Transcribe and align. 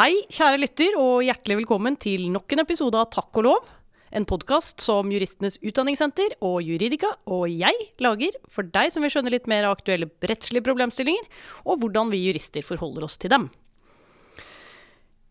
Hei, 0.00 0.14
kjære 0.32 0.56
lytter, 0.62 0.94
og 0.96 1.18
hjertelig 1.26 1.58
velkommen 1.58 1.92
til 2.00 2.22
nok 2.32 2.54
en 2.54 2.62
episode 2.62 2.96
av 2.96 3.10
Takk 3.12 3.36
og 3.36 3.44
lov. 3.44 3.66
En 4.16 4.24
podkast 4.24 4.80
som 4.80 5.10
Juristenes 5.12 5.58
utdanningssenter 5.60 6.38
og 6.40 6.62
Juridika 6.64 7.10
og 7.28 7.42
jeg 7.52 7.76
lager 8.00 8.38
for 8.48 8.64
deg 8.64 8.94
som 8.94 9.04
vil 9.04 9.12
skjønne 9.12 9.34
litt 9.34 9.50
mer 9.52 9.66
av 9.68 9.74
aktuelle 9.76 10.08
rettslige 10.24 10.64
problemstillinger, 10.64 11.26
og 11.68 11.82
hvordan 11.82 12.08
vi 12.14 12.22
jurister 12.22 12.64
forholder 12.64 13.04
oss 13.04 13.20
til 13.20 13.34
dem. 13.34 13.44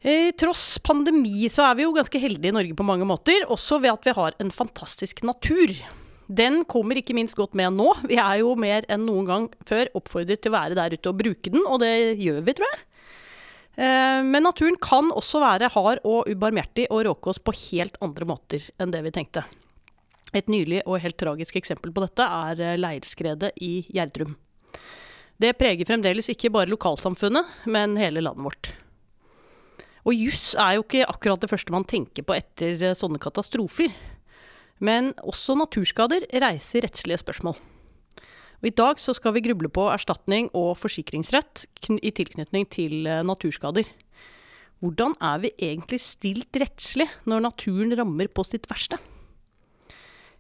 Eh, 0.05 0.29
tross 0.37 0.77
pandemi 0.85 1.49
så 1.49 1.65
er 1.71 1.79
vi 1.79 1.87
jo 1.87 1.95
ganske 1.97 2.21
heldige 2.21 2.53
i 2.53 2.57
Norge 2.59 2.77
på 2.77 2.85
mange 2.85 3.09
måter, 3.09 3.47
også 3.49 3.81
ved 3.81 3.95
at 3.95 4.05
vi 4.05 4.13
har 4.19 4.37
en 4.37 4.53
fantastisk 4.53 5.25
natur. 5.25 5.73
Den 6.29 6.61
kommer 6.69 7.01
ikke 7.01 7.17
minst 7.17 7.33
godt 7.41 7.57
med 7.57 7.73
nå. 7.73 7.89
Vi 8.05 8.21
er 8.21 8.43
jo 8.43 8.53
mer 8.53 8.85
enn 8.85 9.09
noen 9.09 9.33
gang 9.33 9.49
før 9.65 9.89
oppfordret 9.97 10.45
til 10.45 10.53
å 10.53 10.59
være 10.59 10.77
der 10.77 10.93
ute 10.93 11.09
og 11.09 11.23
bruke 11.25 11.57
den, 11.57 11.65
og 11.65 11.81
det 11.81 12.19
gjør 12.21 12.43
vi, 12.45 12.57
tror 12.61 12.69
jeg. 12.69 12.85
Eh, 13.77 14.19
men 14.25 14.43
naturen 14.43 14.77
kan 14.81 15.11
også 15.13 15.41
være 15.43 15.69
hard 15.75 16.01
og 16.07 16.29
ubarmhjertig 16.29 16.89
og 16.89 17.05
råke 17.07 17.31
oss 17.33 17.41
på 17.41 17.55
helt 17.69 17.99
andre 18.03 18.27
måter 18.29 18.65
enn 18.79 18.93
det 18.93 19.03
vi 19.05 19.13
tenkte. 19.15 19.45
Et 20.33 20.49
nylig 20.51 20.83
og 20.85 20.99
helt 21.01 21.17
tragisk 21.17 21.57
eksempel 21.57 21.93
på 21.93 22.03
dette 22.05 22.25
er 22.25 22.61
eh, 22.61 22.77
leirskredet 22.79 23.53
i 23.65 23.79
Gjerdrum. 23.89 24.35
Det 25.39 25.55
preger 25.55 25.87
fremdeles 25.87 26.27
ikke 26.33 26.51
bare 26.51 26.69
lokalsamfunnet, 26.69 27.65
men 27.71 27.95
hele 27.97 28.21
landet 28.25 28.45
vårt. 28.49 28.73
Og 30.07 30.15
juss 30.15 30.53
er 30.59 30.75
jo 30.75 30.83
ikke 30.83 31.07
akkurat 31.07 31.41
det 31.41 31.49
første 31.51 31.73
man 31.73 31.87
tenker 31.87 32.25
på 32.27 32.35
etter 32.35 32.81
eh, 32.91 32.97
sånne 32.97 33.21
katastrofer. 33.21 33.93
Men 34.79 35.11
også 35.27 35.57
naturskader 35.59 36.23
reiser 36.39 36.85
rettslige 36.85 37.19
spørsmål. 37.19 37.57
Og 38.59 38.67
I 38.67 38.75
dag 38.75 38.99
så 38.99 39.15
skal 39.15 39.35
vi 39.35 39.43
gruble 39.45 39.71
på 39.71 39.85
erstatning 39.91 40.49
og 40.57 40.73
forsikringsrett 40.81 41.63
i 41.95 42.11
tilknytning 42.11 42.67
til 42.71 43.07
eh, 43.07 43.23
naturskader. 43.23 43.87
Hvordan 44.83 45.15
er 45.23 45.39
vi 45.43 45.53
egentlig 45.59 45.99
stilt 46.03 46.59
rettslig 46.59 47.07
når 47.27 47.47
naturen 47.47 47.95
rammer 47.99 48.27
på 48.31 48.43
sitt 48.47 48.67
verste? 48.71 48.99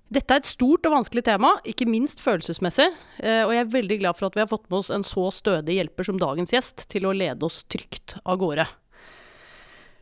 Dette 0.09 0.33
er 0.33 0.41
et 0.41 0.49
stort 0.49 0.87
og 0.89 0.95
vanskelig 0.95 1.21
tema, 1.27 1.51
ikke 1.69 1.85
minst 1.85 2.19
følelsesmessig. 2.23 2.89
Eh, 3.21 3.43
og 3.45 3.53
jeg 3.53 3.63
er 3.63 3.73
veldig 3.77 3.99
glad 4.01 4.19
for 4.19 4.27
at 4.27 4.35
vi 4.35 4.43
har 4.43 4.51
fått 4.51 4.67
med 4.67 4.81
oss 4.81 4.91
en 4.91 5.05
så 5.05 5.29
stødig 5.31 5.77
hjelper 5.77 6.09
som 6.09 6.19
dagens 6.19 6.55
gjest 6.55 6.87
til 6.91 7.07
å 7.07 7.15
lede 7.15 7.45
oss 7.45 7.61
trygt 7.71 8.17
av 8.25 8.41
gårde. 8.41 8.67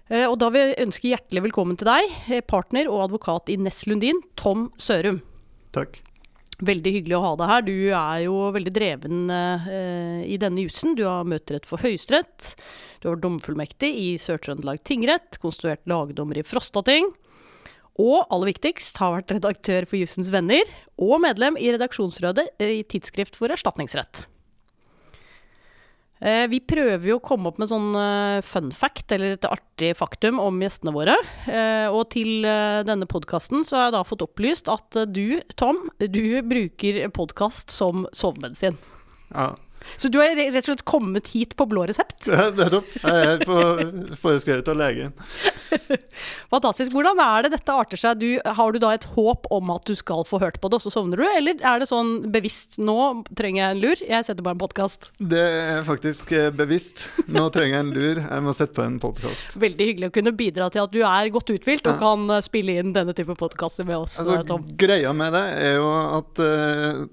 Eh, 0.08 0.26
og 0.26 0.40
da 0.42 0.50
vil 0.54 0.72
jeg 0.72 0.82
ønske 0.88 1.12
hjertelig 1.12 1.50
velkommen 1.50 1.78
til 1.78 1.92
deg, 1.92 2.18
partner 2.50 2.90
og 2.90 3.10
advokat 3.10 3.54
i 3.54 3.60
Ness 3.62 3.84
Lundin, 3.86 4.24
Tom 4.40 4.72
Sørum. 4.82 5.22
Takk. 5.76 6.07
Veldig 6.66 6.92
hyggelig 6.96 7.18
å 7.20 7.22
ha 7.22 7.32
deg 7.38 7.52
her. 7.52 7.66
Du 7.68 7.76
er 7.94 8.22
jo 8.24 8.38
veldig 8.56 8.74
dreven 8.74 9.28
eh, 9.30 10.22
i 10.26 10.40
denne 10.42 10.64
jussen. 10.66 10.96
Du 10.98 11.04
har 11.06 11.28
møterett 11.30 11.68
for 11.70 11.84
Høyesterett. 11.86 12.56
Du 12.98 13.08
har 13.08 13.18
vært 13.18 13.26
domfullmektig 13.28 13.92
i 13.94 14.08
Sør-Trøndelag 14.22 14.82
tingrett, 14.88 15.38
konstruert 15.44 15.86
lagdommer 15.90 16.42
i 16.42 16.46
Frostating. 16.48 17.12
Og 18.02 18.26
aller 18.34 18.52
viktigst 18.52 18.98
har 19.02 19.14
vært 19.20 19.36
redaktør 19.38 19.86
for 19.90 20.02
Jussens 20.02 20.34
Venner, 20.34 20.66
og 21.02 21.22
medlem 21.22 21.58
i 21.62 21.70
redaksjonsrådet 21.74 22.50
i 22.62 22.82
Tidsskrift 22.90 23.38
for 23.38 23.54
erstatningsrett. 23.54 24.26
Eh, 26.20 26.46
vi 26.50 26.60
prøver 26.66 27.12
jo 27.12 27.20
å 27.20 27.24
komme 27.24 27.52
opp 27.52 27.60
med 27.62 27.70
sånn 27.70 27.92
eh, 27.98 28.40
fun 28.46 28.72
fact, 28.74 29.12
eller 29.14 29.36
et 29.36 29.48
artig 29.50 29.94
faktum, 30.00 30.42
om 30.42 30.64
gjestene 30.64 30.94
våre. 30.96 31.18
Eh, 31.46 31.86
og 31.94 32.10
til 32.16 32.48
denne 32.88 33.08
podkasten 33.10 33.66
så 33.68 33.78
har 33.78 33.88
jeg 33.88 33.98
da 33.98 34.04
fått 34.08 34.26
opplyst 34.26 34.72
at 34.74 35.02
du, 35.14 35.40
Tom, 35.60 35.86
du 36.02 36.42
bruker 36.48 37.04
podkast 37.14 37.74
som 37.74 38.08
sovemedisin. 38.16 38.80
Ja, 39.34 39.52
så 39.98 40.10
du 40.12 40.20
har 40.22 40.36
rett 40.38 40.58
og 40.62 40.70
slett 40.70 40.86
kommet 40.88 41.32
hit 41.34 41.56
på 41.58 41.66
blå 41.70 41.86
resept? 41.90 42.28
Ja, 42.30 42.50
nettopp. 42.54 42.90
Jeg 43.02 43.30
er 43.32 43.44
på 43.48 43.58
foreskrevet 44.22 44.68
av 44.72 44.78
legen. 44.80 45.14
Fantastisk. 46.54 46.94
Hvordan 46.94 47.20
er 47.24 47.46
det 47.46 47.54
dette 47.56 47.76
arter 47.76 48.00
seg? 48.00 48.22
Du, 48.22 48.28
har 48.60 48.74
du 48.74 48.80
da 48.82 48.94
et 48.96 49.08
håp 49.16 49.48
om 49.54 49.72
at 49.74 49.88
du 49.88 49.96
skal 49.98 50.26
få 50.28 50.42
hørt 50.44 50.60
på 50.62 50.72
det, 50.72 50.80
og 50.80 50.86
så 50.86 50.94
sovner 50.94 51.22
du? 51.22 51.26
Eller 51.30 51.62
er 51.62 51.82
det 51.82 51.90
sånn 51.90 52.30
bevisst 52.34 52.78
nå 52.82 52.98
trenger 53.38 53.64
jeg 53.64 53.76
en 53.76 53.84
lur, 53.84 54.04
jeg 54.10 54.28
setter 54.28 54.46
på 54.46 54.54
en 54.54 54.62
podkast? 54.62 55.12
Det 55.18 55.44
er 55.44 55.86
faktisk 55.88 56.34
eh, 56.36 56.50
bevisst. 56.56 57.08
Nå 57.32 57.48
trenger 57.56 57.80
jeg 57.80 57.86
en 57.86 57.94
lur, 57.96 58.24
jeg 58.24 58.46
må 58.46 58.56
sette 58.58 58.78
på 58.78 58.86
en 58.86 59.00
podkast. 59.02 59.58
Veldig 59.60 59.92
hyggelig 59.92 60.12
å 60.12 60.18
kunne 60.20 60.36
bidra 60.38 60.72
til 60.74 60.86
at 60.86 60.94
du 60.94 61.02
er 61.04 61.32
godt 61.34 61.54
uthvilt 61.54 61.88
og 61.90 62.02
kan 62.02 62.28
eh, 62.38 62.44
spille 62.46 62.78
inn 62.82 62.94
denne 62.96 63.16
type 63.18 63.38
podkaster 63.40 63.88
med 63.88 64.04
oss, 64.04 64.20
altså, 64.24 64.44
Tom. 64.48 64.68
Greia 64.80 65.14
med 65.16 65.34
det 65.36 65.46
er 65.68 65.80
jo 65.80 65.88
at 65.92 66.44
uh, 66.44 67.08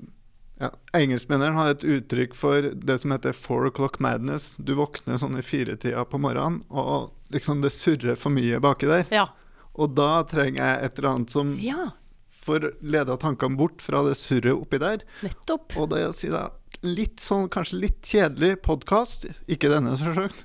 Engelskmennene 0.95 1.59
har 1.59 1.73
et 1.73 1.85
uttrykk 1.85 2.37
for 2.39 2.71
det 2.75 2.99
som 3.03 3.15
heter 3.15 3.35
four 3.37 3.67
o'clock 3.69 3.99
madness. 4.03 4.53
Du 4.57 4.77
våkner 4.79 5.19
sånn 5.21 5.39
i 5.41 5.45
firetida 5.45 6.05
på 6.07 6.21
morgenen, 6.23 6.61
og 6.71 7.13
liksom 7.35 7.65
det 7.65 7.73
surrer 7.75 8.19
for 8.21 8.35
mye 8.35 8.61
baki 8.63 8.91
der. 8.91 9.07
Ja. 9.15 9.29
Og 9.75 9.97
da 9.99 10.23
trenger 10.31 10.63
jeg 10.63 10.87
et 10.87 10.99
eller 11.01 11.11
annet 11.11 11.35
som 11.35 11.55
ja. 11.59 11.89
får 12.47 12.69
leda 12.87 13.17
tankene 13.19 13.59
bort 13.59 13.83
fra 13.83 14.05
det 14.07 14.15
surret 14.21 14.55
oppi 14.55 14.79
der. 14.83 15.03
Nettopp. 15.27 15.75
Og 15.81 15.91
det 15.95 16.05
å 16.07 16.15
si 16.15 16.31
da 16.31 16.49
litt 16.85 17.23
sånn, 17.23 17.49
kanskje 17.53 17.81
litt 17.87 18.05
kjedelig 18.05 18.59
podkast, 18.65 19.27
ikke 19.51 19.71
denne, 19.73 19.97
selvsagt. 19.99 20.45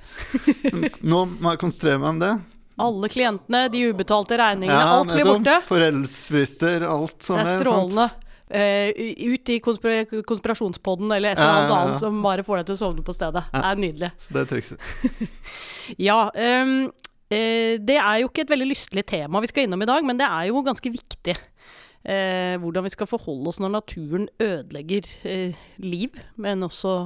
Nå 1.03 1.25
må 1.35 1.53
jeg 1.53 1.61
konsentrere 1.61 1.99
meg 1.99 2.09
om 2.15 2.23
det. 2.23 2.31
Alle 2.79 3.09
klientene, 3.11 3.65
de 3.73 3.83
ubetalte 3.91 4.37
regningene, 4.39 4.79
ja, 4.79 4.95
alt 4.95 5.11
blir 5.11 5.27
borte. 5.27 5.57
Foreldelsesfrister, 5.67 6.85
alt 6.87 7.17
sånt. 7.27 7.43
Det 7.43 7.57
er 7.57 7.63
strålende. 7.65 8.07
Sant? 8.13 8.25
Uh, 8.49 8.89
ut 9.29 9.49
i 9.53 9.59
konspira 9.61 10.07
konspirasjonspodden 10.25 11.11
eller 11.13 11.35
et 11.35 11.37
eller 11.37 11.51
annet, 11.53 11.67
ja, 11.69 11.75
ja, 11.75 11.81
annet 11.83 12.01
som 12.01 12.15
bare 12.23 12.45
får 12.47 12.57
deg 12.57 12.71
til 12.71 12.77
å 12.79 12.81
sovne 12.81 13.05
på 13.05 13.13
stedet. 13.13 13.43
Det 13.53 13.61
er 13.61 13.77
nydelig. 13.83 14.09
Så 14.17 14.33
det 14.33 14.41
er 14.41 14.49
trikset. 14.49 14.87
ja. 16.09 16.17
Um, 16.33 16.73
uh, 16.89 17.75
det 17.77 17.99
er 17.99 18.17
jo 18.23 18.31
ikke 18.31 18.47
et 18.47 18.55
veldig 18.55 18.71
lystelig 18.71 19.05
tema 19.13 19.43
vi 19.45 19.53
skal 19.53 19.67
innom 19.69 19.85
i 19.85 19.91
dag, 19.91 20.01
men 20.01 20.17
det 20.17 20.25
er 20.25 20.49
jo 20.49 20.65
ganske 20.65 20.95
viktig. 20.97 21.37
Uh, 21.99 22.57
hvordan 22.63 22.87
vi 22.87 22.95
skal 22.95 23.11
forholde 23.11 23.51
oss 23.51 23.61
når 23.61 23.75
naturen 23.75 24.29
ødelegger 24.41 25.13
liv, 25.85 26.21
men 26.41 26.65
også 26.65 26.97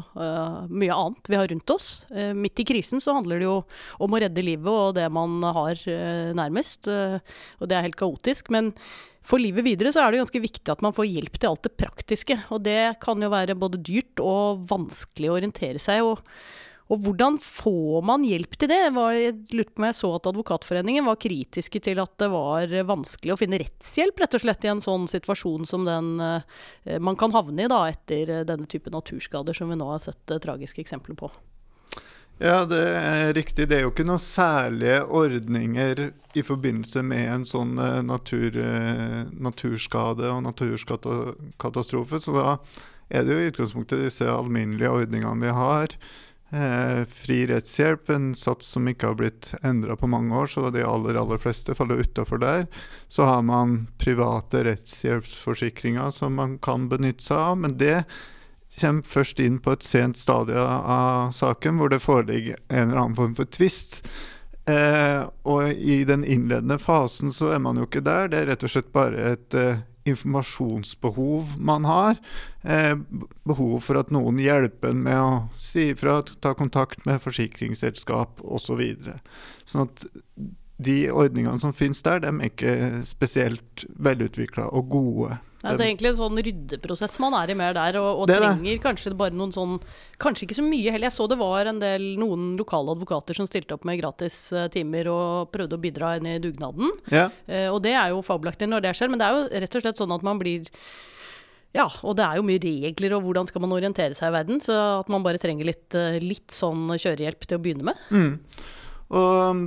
mye 0.72 0.96
annet 0.96 1.28
vi 1.28 1.40
har 1.42 1.52
rundt 1.52 1.74
oss. 1.76 2.06
midt 2.40 2.62
i 2.64 2.72
krisen 2.72 3.04
så 3.04 3.18
handler 3.18 3.42
det 3.42 3.50
jo 3.50 3.64
om 4.00 4.16
å 4.16 4.22
redde 4.24 4.46
livet 4.46 4.72
og 4.72 4.94
det 4.96 5.10
man 5.12 5.42
har 5.44 5.82
nærmest, 6.38 6.88
og 6.88 7.68
det 7.68 7.76
er 7.76 7.90
helt 7.90 8.00
kaotisk. 8.00 8.54
men 8.54 8.72
for 9.24 9.40
livet 9.40 9.66
videre 9.66 9.94
så 9.94 10.04
er 10.04 10.12
det 10.12 10.24
ganske 10.24 10.44
viktig 10.44 10.74
at 10.74 10.84
man 10.84 10.96
får 10.96 11.08
hjelp 11.08 11.40
til 11.40 11.54
alt 11.54 11.64
det 11.64 11.78
praktiske. 11.80 12.38
Og 12.52 12.64
det 12.66 12.98
kan 13.04 13.22
jo 13.24 13.32
være 13.32 13.58
både 13.60 13.80
dyrt 13.80 14.20
og 14.24 14.66
vanskelig 14.70 15.32
å 15.32 15.38
orientere 15.38 15.80
seg. 15.82 16.04
Og, 16.04 16.20
og 16.92 17.06
hvordan 17.06 17.40
får 17.40 18.04
man 18.06 18.26
hjelp 18.28 18.58
til 18.60 18.72
det? 18.74 18.82
Jeg 18.84 19.38
lurte 19.56 19.72
på 19.72 19.84
om 19.84 19.88
jeg 19.88 19.98
så 20.02 20.12
at 20.18 20.28
Advokatforeningen 20.34 21.08
var 21.08 21.22
kritiske 21.24 21.82
til 21.88 22.04
at 22.04 22.14
det 22.20 22.30
var 22.36 22.76
vanskelig 22.90 23.36
å 23.36 23.40
finne 23.40 23.62
rettshjelp 23.64 24.20
rett 24.26 24.36
og 24.36 24.44
slett 24.44 24.68
i 24.68 24.74
en 24.74 24.84
sånn 24.84 25.08
situasjon 25.12 25.72
som 25.72 25.88
den 25.88 26.14
eh, 26.20 27.00
man 27.00 27.20
kan 27.20 27.32
havne 27.36 27.64
i 27.64 27.72
da, 27.72 27.86
etter 27.94 28.44
denne 28.44 28.68
type 28.68 28.92
naturskader 28.92 29.56
som 29.56 29.72
vi 29.72 29.80
nå 29.80 29.88
har 29.96 30.04
sett 30.04 30.36
eh, 30.36 30.44
tragiske 30.44 30.84
eksempler 30.84 31.16
på. 31.24 31.32
Ja, 32.42 32.64
det 32.66 32.82
er 32.82 33.34
riktig. 33.38 33.68
Det 33.70 33.78
er 33.78 33.86
jo 33.86 33.92
ikke 33.94 34.08
noen 34.08 34.22
særlige 34.22 35.04
ordninger 35.06 36.08
i 36.34 36.44
forbindelse 36.44 37.04
med 37.06 37.28
en 37.30 37.46
sånn 37.48 37.78
uh, 37.78 38.02
natur, 38.04 38.58
uh, 38.58 39.22
naturskade 39.38 40.32
og 40.32 40.42
naturkatastrofe. 40.48 42.20
Så 42.20 42.36
da 42.36 42.58
er 43.14 43.24
det 43.24 43.36
jo 43.36 43.44
i 43.44 43.50
utgangspunktet 43.54 44.02
disse 44.08 44.28
alminnelige 44.28 44.92
ordningene 44.92 45.46
vi 45.46 45.54
har. 45.54 45.98
Eh, 46.54 47.06
fri 47.10 47.48
rettshjelp, 47.50 48.10
en 48.14 48.36
sats 48.38 48.68
som 48.76 48.86
ikke 48.86 49.10
har 49.10 49.16
blitt 49.18 49.48
endra 49.66 49.96
på 49.98 50.06
mange 50.06 50.36
år, 50.38 50.52
så 50.52 50.70
de 50.70 50.84
aller 50.86 51.18
aller 51.18 51.40
fleste 51.42 51.74
faller 51.74 52.04
utafor 52.06 52.38
der. 52.44 52.68
Så 53.10 53.26
har 53.26 53.42
man 53.42 53.88
private 53.98 54.62
rettshjelpsforsikringer 54.68 56.14
som 56.14 56.38
man 56.38 56.60
kan 56.62 56.86
benytte 56.92 57.26
seg 57.26 57.42
av, 57.42 57.58
men 57.64 57.74
det 57.82 58.04
kommer 58.80 59.08
først 59.08 59.40
inn 59.44 59.60
på 59.64 59.76
et 59.76 59.86
sent 59.86 60.20
stadie 60.20 60.60
av 60.60 61.32
saken, 61.36 61.80
hvor 61.80 61.92
det 61.94 62.04
foreligger 62.04 62.60
en 62.70 62.88
eller 62.90 63.02
annen 63.04 63.18
form 63.18 63.36
for 63.38 63.50
tvist. 63.50 64.02
Eh, 64.66 65.24
og 65.44 65.74
i 65.74 66.04
den 66.08 66.24
innledende 66.24 66.78
fasen 66.80 67.34
så 67.36 67.52
er 67.54 67.64
man 67.64 67.80
jo 67.80 67.88
ikke 67.88 68.04
der. 68.06 68.30
Det 68.32 68.40
er 68.40 68.50
rett 68.54 68.64
og 68.64 68.72
slett 68.72 68.94
bare 68.96 69.34
et 69.34 69.58
eh, 69.60 69.84
informasjonsbehov 70.10 71.58
man 71.60 71.88
har. 71.88 72.18
Eh, 72.64 72.96
behov 73.48 73.78
for 73.84 74.00
at 74.00 74.12
noen 74.16 74.40
hjelper 74.42 74.94
en 74.94 75.04
med 75.06 75.20
å 75.20 75.32
si 75.60 75.90
ifra, 75.92 76.22
ta 76.44 76.56
kontakt 76.58 77.06
med 77.08 77.22
forsikringsselskap 77.24 78.44
osv. 78.44 78.84
Så 79.04 79.18
sånn 79.76 79.90
at 79.90 80.08
de 80.86 80.98
ordningene 81.12 81.60
som 81.62 81.74
finnes 81.76 82.04
der, 82.06 82.22
de 82.24 82.32
er 82.34 82.52
ikke 82.52 82.76
spesielt 83.08 83.88
velutvikla 84.04 84.70
og 84.72 84.94
gode. 84.94 85.40
Altså 85.64 85.86
egentlig 85.86 86.10
en 86.12 86.18
sånn 86.18 86.40
ryddeprosess 86.44 87.16
man 87.24 87.36
er 87.38 87.54
i 87.54 87.56
mer 87.56 87.76
der, 87.78 87.96
og, 88.02 88.24
og 88.24 88.32
trenger 88.32 88.82
kanskje 88.84 89.14
bare 89.16 89.36
noen 89.36 89.54
sånn 89.56 89.78
Kanskje 90.20 90.46
ikke 90.48 90.58
så 90.58 90.66
mye 90.66 90.92
heller. 90.92 91.08
Jeg 91.08 91.16
så 91.16 91.28
det 91.32 91.38
var 91.40 91.68
en 91.68 91.80
del 91.82 92.04
noen 92.20 92.54
lokale 92.60 92.94
advokater 92.96 93.38
som 93.38 93.48
stilte 93.48 93.76
opp 93.76 93.88
med 93.88 94.02
gratis 94.02 94.38
uh, 94.56 94.68
timer 94.72 95.10
og 95.12 95.54
prøvde 95.56 95.76
å 95.76 95.82
bidra 95.84 96.14
inn 96.20 96.30
i 96.30 96.38
dugnaden. 96.44 96.94
Ja. 97.12 97.26
Eh, 97.48 97.68
og 97.72 97.82
det 97.84 97.96
er 97.96 98.14
jo 98.14 98.22
fabelaktig 98.24 98.70
når 98.70 98.86
det 98.86 98.94
skjer, 99.00 99.12
men 99.12 99.20
det 99.20 99.28
er 99.28 99.36
jo 99.36 99.64
rett 99.64 99.80
og 99.80 99.84
slett 99.84 100.00
sånn 100.00 100.16
at 100.16 100.24
man 100.24 100.40
blir 100.40 100.68
ja, 101.74 101.88
og 102.06 102.16
det 102.20 102.26
er 102.28 102.38
jo 102.38 102.46
mye 102.46 102.62
regler, 102.62 103.16
og 103.18 103.26
hvordan 103.26 103.48
skal 103.50 103.64
man 103.64 103.74
orientere 103.74 104.14
seg 104.14 104.30
i 104.30 104.36
verden. 104.36 104.62
Så 104.62 104.76
at 104.76 105.10
man 105.12 105.26
bare 105.26 105.42
trenger 105.42 105.68
litt, 105.68 105.90
uh, 105.98 106.20
litt 106.22 106.54
sånn 106.54 106.92
kjørehjelp 106.94 107.48
til 107.48 107.60
å 107.60 107.64
begynne 107.64 107.88
med. 107.90 108.08
Mm. 108.14 108.36
Og 109.14 109.60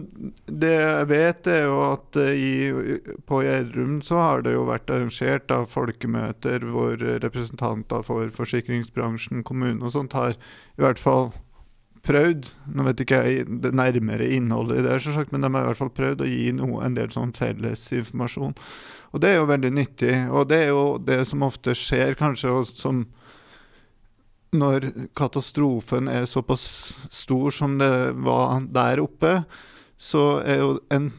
det 0.51 0.73
jeg 0.75 1.09
vet, 1.13 1.47
er 1.47 1.65
jo 1.69 1.79
at 1.87 2.19
eh, 2.19 2.35
i, 2.35 3.01
på 3.29 3.43
Gjerdrum 3.45 4.01
så 4.03 4.19
har 4.19 4.43
det 4.43 4.57
jo 4.57 4.65
vært 4.67 4.91
arrangert 4.91 5.47
da, 5.53 5.61
folkemøter 5.71 6.67
hvor 6.67 6.99
representanter 7.23 8.03
for 8.07 8.33
forsikringsbransjen, 8.35 9.45
kommunen 9.47 9.85
og 9.87 9.95
sånt 9.95 10.17
har 10.19 10.35
i 10.35 10.83
hvert 10.83 11.03
fall 11.03 11.31
prøvd 12.07 12.51
Nå 12.75 12.85
vet 12.87 13.01
ikke 13.03 13.23
jeg 13.27 13.47
det 13.63 13.73
nærmere 13.75 14.29
innholdet 14.35 14.81
i 14.81 14.85
det, 14.87 14.99
sagt, 15.03 15.33
men 15.35 15.43
de 15.43 15.51
har 15.51 15.65
i 15.65 15.71
hvert 15.71 15.81
fall 15.81 15.95
prøvd 15.95 16.23
å 16.23 16.29
gi 16.31 16.53
noe, 16.55 16.83
en 16.87 16.99
del 16.99 17.11
sånn 17.15 17.35
felles 17.35 17.83
informasjon. 17.97 18.55
Og 19.15 19.23
det 19.23 19.33
er 19.33 19.39
jo 19.41 19.49
veldig 19.49 19.73
nyttig. 19.75 20.15
Og 20.31 20.49
det 20.51 20.59
er 20.65 20.73
jo 20.75 20.85
det 21.03 21.23
som 21.31 21.45
ofte 21.47 21.75
skjer, 21.79 22.15
kanskje, 22.19 22.53
og 22.53 22.69
som 22.69 23.05
når 24.59 24.91
katastrofen 25.17 26.11
er 26.13 26.27
såpass 26.29 26.67
stor 27.11 27.55
som 27.55 27.79
det 27.79 27.93
var 28.27 28.67
der 28.73 29.03
oppe, 29.05 29.39
så 29.97 30.41
er 30.45 30.61
jo 30.61 30.73
en 30.93 31.11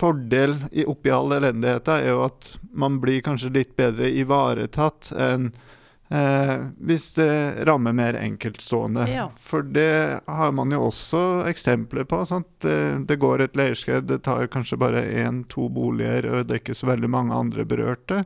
fordel 0.00 0.56
i, 0.72 0.84
oppi 0.88 1.12
all 1.12 1.32
elendigheta 1.36 1.98
er 2.00 2.14
jo 2.14 2.22
at 2.24 2.54
man 2.72 3.00
blir 3.02 3.20
kanskje 3.24 3.52
litt 3.52 3.74
bedre 3.76 4.08
ivaretatt 4.22 5.10
enn 5.12 5.50
eh, 6.08 6.54
hvis 6.80 7.10
det 7.18 7.66
rammer 7.68 7.92
mer 7.96 8.16
enkeltstående. 8.20 9.04
Ja. 9.10 9.28
For 9.36 9.66
det 9.66 10.22
har 10.24 10.56
man 10.56 10.72
jo 10.72 10.86
også 10.88 11.22
eksempler 11.50 12.08
på. 12.08 12.22
Det, 12.64 12.78
det 13.10 13.20
går 13.20 13.44
et 13.44 13.60
leirskred, 13.60 14.08
det 14.08 14.22
tar 14.24 14.48
kanskje 14.52 14.80
bare 14.80 15.04
én-to 15.04 15.68
boliger, 15.68 16.30
og 16.32 16.48
det 16.48 16.56
er 16.56 16.64
ikke 16.64 16.80
så 16.80 16.92
veldig 16.94 17.12
mange 17.12 17.36
andre 17.36 17.68
berørte 17.68 18.24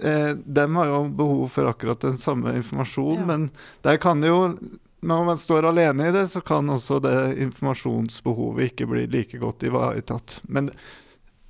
eh, 0.00 0.34
dem 0.44 0.76
har 0.76 0.86
jo 0.90 1.02
behov 1.08 1.48
for 1.54 1.68
akkurat 1.70 2.00
den 2.00 2.18
samme 2.18 2.54
informasjonen, 2.56 3.20
Ja. 3.20 3.26
men 3.26 3.50
der 3.82 3.96
kan 4.02 4.20
det 4.20 4.28
jo 4.28 4.58
når 5.06 5.24
man 5.28 5.38
står 5.38 5.66
alene 5.68 6.08
i 6.08 6.12
det, 6.12 6.24
så 6.32 6.40
kan 6.42 6.66
også 6.72 7.00
det 7.04 7.36
informasjonsbehovet 7.38 8.72
ikke 8.72 8.86
bli 8.90 9.04
like 9.06 9.38
godt 9.38 9.62
ivaretatt. 9.68 10.40
Men 10.48 10.70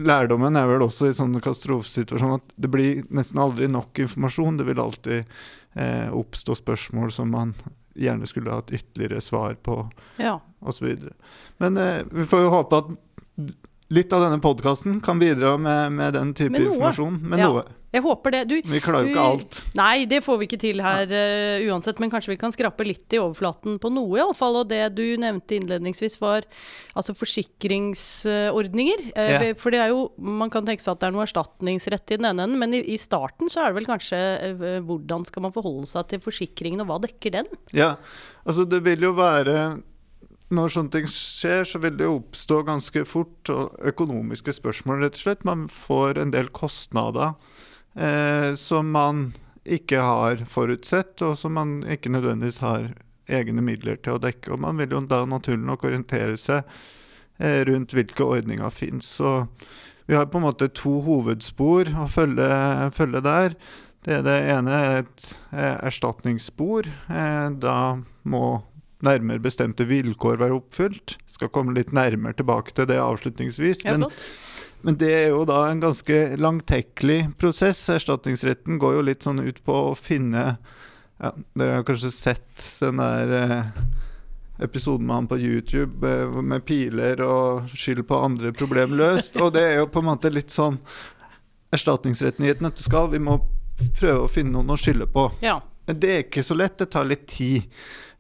lærdommen 0.03 0.57
er 0.59 0.67
vel 0.69 0.83
også 0.85 1.09
i 1.09 1.15
sånne 1.17 1.41
katastrofesituasjoner 1.41 2.43
at 2.43 2.53
det 2.61 2.69
blir 2.75 3.05
nesten 3.17 3.41
aldri 3.41 3.69
nok 3.71 3.97
informasjon. 4.03 4.59
Det 4.59 4.67
vil 4.69 4.83
alltid 4.83 5.25
eh, 5.75 6.11
oppstå 6.13 6.57
spørsmål 6.59 7.13
som 7.15 7.31
man 7.33 7.55
gjerne 7.97 8.27
skulle 8.29 8.53
hatt 8.53 8.75
ytterligere 8.77 9.23
svar 9.25 9.55
på, 9.63 9.79
Ja. 10.21 10.39
osv. 10.61 10.91
Men 11.59 11.79
eh, 11.81 12.03
vi 12.13 12.27
får 12.29 12.45
jo 12.45 12.51
håpe 12.51 12.77
at 12.83 12.93
litt 13.95 14.13
av 14.13 14.25
denne 14.25 14.41
podkasten 14.43 15.01
kan 15.05 15.19
bidra 15.23 15.57
med, 15.61 15.93
med 15.95 16.15
den 16.17 16.35
type 16.35 16.51
Med 16.57 16.67
informasjon. 16.67 17.21
Med 17.23 17.39
Ja. 17.39 17.49
noe. 17.53 17.65
Jeg 17.95 18.03
håper 18.03 18.35
det. 18.35 18.41
Du, 18.51 18.57
Vi 18.61 18.81
klarer 18.83 19.07
jo 19.07 19.13
ikke 19.15 19.25
alt. 19.25 19.59
Nei, 19.79 20.05
det 20.11 20.19
får 20.25 20.37
vi 20.41 20.47
ikke 20.49 20.59
til 20.61 20.83
her 20.85 21.07
uh, 21.09 21.65
uansett, 21.71 22.01
men 22.03 22.11
kanskje 22.13 22.35
vi 22.35 22.39
kan 22.41 22.53
skrape 22.53 22.85
litt 22.85 23.15
i 23.15 23.21
overflaten 23.23 23.79
på 23.81 23.89
noe, 23.95 24.19
iallfall. 24.19 24.59
Og 24.61 24.69
det 24.69 24.83
du 24.99 25.05
nevnte 25.23 25.57
innledningsvis, 25.57 26.19
var 26.21 26.45
altså 26.99 27.15
forsikringsordninger. 27.17 29.07
Uh, 29.15 29.23
yeah. 29.23 29.47
For 29.57 29.73
det 29.73 29.81
er 29.81 29.95
jo 29.95 30.11
Man 30.19 30.53
kan 30.53 30.67
tenke 30.67 30.85
seg 30.85 30.97
at 30.97 31.01
det 31.01 31.09
er 31.09 31.17
noe 31.17 31.25
erstatningsrett 31.25 32.13
i 32.13 32.21
den 32.21 32.29
ene 32.29 32.45
enden, 32.45 32.61
men 32.61 32.77
i, 32.77 32.83
i 32.93 33.01
starten 33.01 33.49
så 33.53 33.63
er 33.63 33.73
det 33.73 33.81
vel 33.81 33.89
kanskje 33.89 34.21
uh, 34.61 34.79
hvordan 34.85 35.25
skal 35.31 35.47
man 35.47 35.55
forholde 35.55 35.89
seg 35.89 36.11
til 36.11 36.21
forsikringen, 36.27 36.83
og 36.85 36.91
hva 36.91 37.01
dekker 37.07 37.39
den? 37.39 37.49
Ja, 37.77 37.95
altså 38.45 38.69
det 38.69 38.83
vil 38.85 39.09
jo 39.09 39.17
være 39.17 39.79
Når 40.55 40.71
sånne 40.71 40.95
ting 40.95 41.09
skjer, 41.11 41.65
så 41.67 41.81
vil 41.83 41.97
det 41.99 42.07
oppstå 42.07 42.61
ganske 42.69 43.03
fort 43.09 43.51
økonomiske 43.51 44.55
spørsmål, 44.55 45.03
rett 45.03 45.19
og 45.19 45.23
slett. 45.25 45.49
Man 45.49 45.65
får 45.73 46.21
en 46.23 46.35
del 46.35 46.53
kostnader 46.55 47.35
eh, 47.99 48.53
som 48.55 48.93
man 48.95 49.33
ikke 49.67 49.99
har 49.99 50.45
forutsett, 50.47 51.19
og 51.27 51.35
som 51.41 51.57
man 51.59 51.81
ikke 51.91 52.13
nødvendigvis 52.15 52.63
har 52.63 52.93
egne 53.27 53.65
midler 53.65 53.99
til 53.99 54.17
å 54.17 54.23
dekke. 54.23 54.53
Og 54.55 54.63
man 54.63 54.79
vil 54.79 54.95
jo 54.95 55.03
da 55.11 55.25
naturlig 55.27 55.67
nok 55.67 55.89
orientere 55.89 56.39
seg 56.39 56.63
eh, 57.43 57.65
rundt 57.67 57.97
hvilke 57.97 58.23
ordninger 58.27 58.71
finnes. 58.71 59.09
Så 59.19 59.49
vi 60.07 60.15
har 60.15 60.31
på 60.31 60.39
en 60.39 60.47
måte 60.47 60.71
to 60.71 61.01
hovedspor 61.03 61.91
å 61.99 62.07
følge, 62.11 62.49
følge 62.95 63.25
der. 63.27 63.59
Det, 64.07 64.23
det 64.23 64.39
ene 64.55 64.79
er 64.79 64.97
et 65.03 65.29
eh, 65.51 65.75
erstatningsspor. 65.91 66.87
Eh, 67.11 67.49
da 67.59 67.79
må 68.23 68.47
nærmere 69.05 69.43
bestemte 69.45 69.85
vilkår 69.89 70.41
være 70.41 70.57
oppfylt. 70.57 71.17
Skal 71.31 71.53
komme 71.53 71.75
litt 71.77 71.93
nærmere 71.97 72.37
tilbake 72.39 72.75
til 72.77 72.89
det 72.89 72.99
avslutningsvis. 73.03 73.85
Men, 73.91 74.07
men 74.87 74.99
det 75.01 75.13
er 75.13 75.29
jo 75.35 75.45
da 75.49 75.67
en 75.71 75.83
ganske 75.85 76.21
langtekkelig 76.41 77.21
prosess. 77.41 77.83
Erstatningsretten 77.93 78.81
går 78.83 78.99
jo 78.99 79.07
litt 79.11 79.27
sånn 79.27 79.43
ut 79.45 79.63
på 79.67 79.83
å 79.91 79.95
finne 79.99 80.57
ja, 81.17 81.31
Dere 81.57 81.79
har 81.79 81.85
kanskje 81.89 82.11
sett 82.13 82.65
den 82.83 83.01
der 83.01 83.31
eh, 83.33 83.69
episoden 84.67 85.07
med 85.09 85.17
han 85.17 85.29
på 85.31 85.39
YouTube 85.41 86.05
eh, 86.05 86.41
med 86.45 86.65
piler 86.69 87.23
og 87.25 87.71
skyld 87.73 88.05
på 88.09 88.19
andre 88.21 88.53
problem 88.57 88.99
løst. 89.01 89.39
Og 89.41 89.55
det 89.57 89.65
er 89.65 89.79
jo 89.81 89.89
på 89.93 90.03
en 90.05 90.11
måte 90.11 90.33
litt 90.33 90.53
sånn 90.53 90.77
erstatningsretten 91.73 92.45
i 92.45 92.53
et 92.53 92.61
nøtteskall. 92.65 93.09
Vi 93.15 93.23
må 93.23 93.39
prøve 93.97 94.27
å 94.27 94.31
finne 94.31 94.59
noen 94.59 94.77
å 94.77 94.79
skylde 94.81 95.09
på. 95.13 95.29
Ja. 95.45 95.59
Det 95.87 96.13
er 96.13 96.25
ikke 96.25 96.45
så 96.47 96.57
lett, 96.59 96.79
det 96.81 96.91
tar 96.95 97.07
litt 97.07 97.27
tid. 97.31 97.67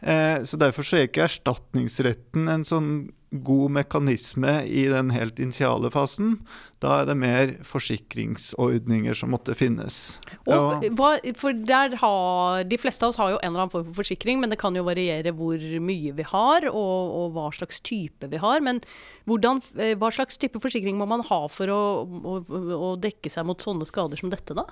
Eh, 0.01 0.43
så 0.47 0.59
derfor 0.61 0.87
så 0.87 1.01
er 1.01 1.09
ikke 1.09 1.25
erstatningsretten 1.27 2.51
en 2.53 2.67
sånn 2.67 2.91
god 3.31 3.73
mekanisme 3.75 4.53
i 4.65 4.85
den 4.89 5.11
helt 5.11 5.41
initiale 5.43 5.91
fasen. 5.93 6.37
Da 6.83 7.01
er 7.01 7.09
det 7.09 7.17
mer 7.19 7.53
forsikringsordninger 7.67 9.17
som 9.19 9.33
måtte 9.35 9.57
finnes. 9.59 10.17
Og 10.47 10.87
hva, 10.99 11.17
for 11.39 11.57
der 11.67 11.97
har 12.01 12.63
De 12.69 12.79
fleste 12.81 13.05
av 13.05 13.13
oss 13.13 13.21
har 13.21 13.35
jo 13.35 13.41
en 13.41 13.51
eller 13.51 13.65
annen 13.65 13.75
form 13.75 13.89
for 13.91 14.01
forsikring, 14.03 14.41
men 14.41 14.53
det 14.53 14.61
kan 14.63 14.77
jo 14.79 14.87
variere 14.87 15.35
hvor 15.37 15.59
mye 15.59 16.15
vi 16.17 16.29
har, 16.31 16.69
og, 16.71 17.19
og 17.19 17.37
hva 17.37 17.51
slags 17.57 17.83
type 17.85 18.31
vi 18.31 18.41
har. 18.43 18.63
Men 18.65 18.81
hvordan, 19.27 19.63
eh, 19.81 19.97
hva 19.99 20.13
slags 20.15 20.39
type 20.41 20.63
forsikring 20.63 20.99
må 21.01 21.09
man 21.11 21.27
ha 21.27 21.43
for 21.53 21.73
å, 21.73 21.83
å, 22.07 22.41
å 22.79 22.97
dekke 23.01 23.33
seg 23.33 23.49
mot 23.49 23.63
sånne 23.63 23.89
skader 23.89 24.21
som 24.21 24.33
dette, 24.33 24.57
da? 24.57 24.69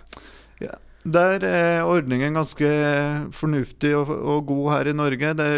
Ja. 0.63 0.79
Der 1.05 1.45
er 1.45 1.85
ordningen 1.85 2.33
ganske 2.39 2.69
fornuftig 3.37 3.91
og, 3.99 4.09
og 4.11 4.47
god 4.49 4.71
her 4.73 4.89
i 4.89 4.95
Norge. 4.97 5.35
Det 5.37 5.49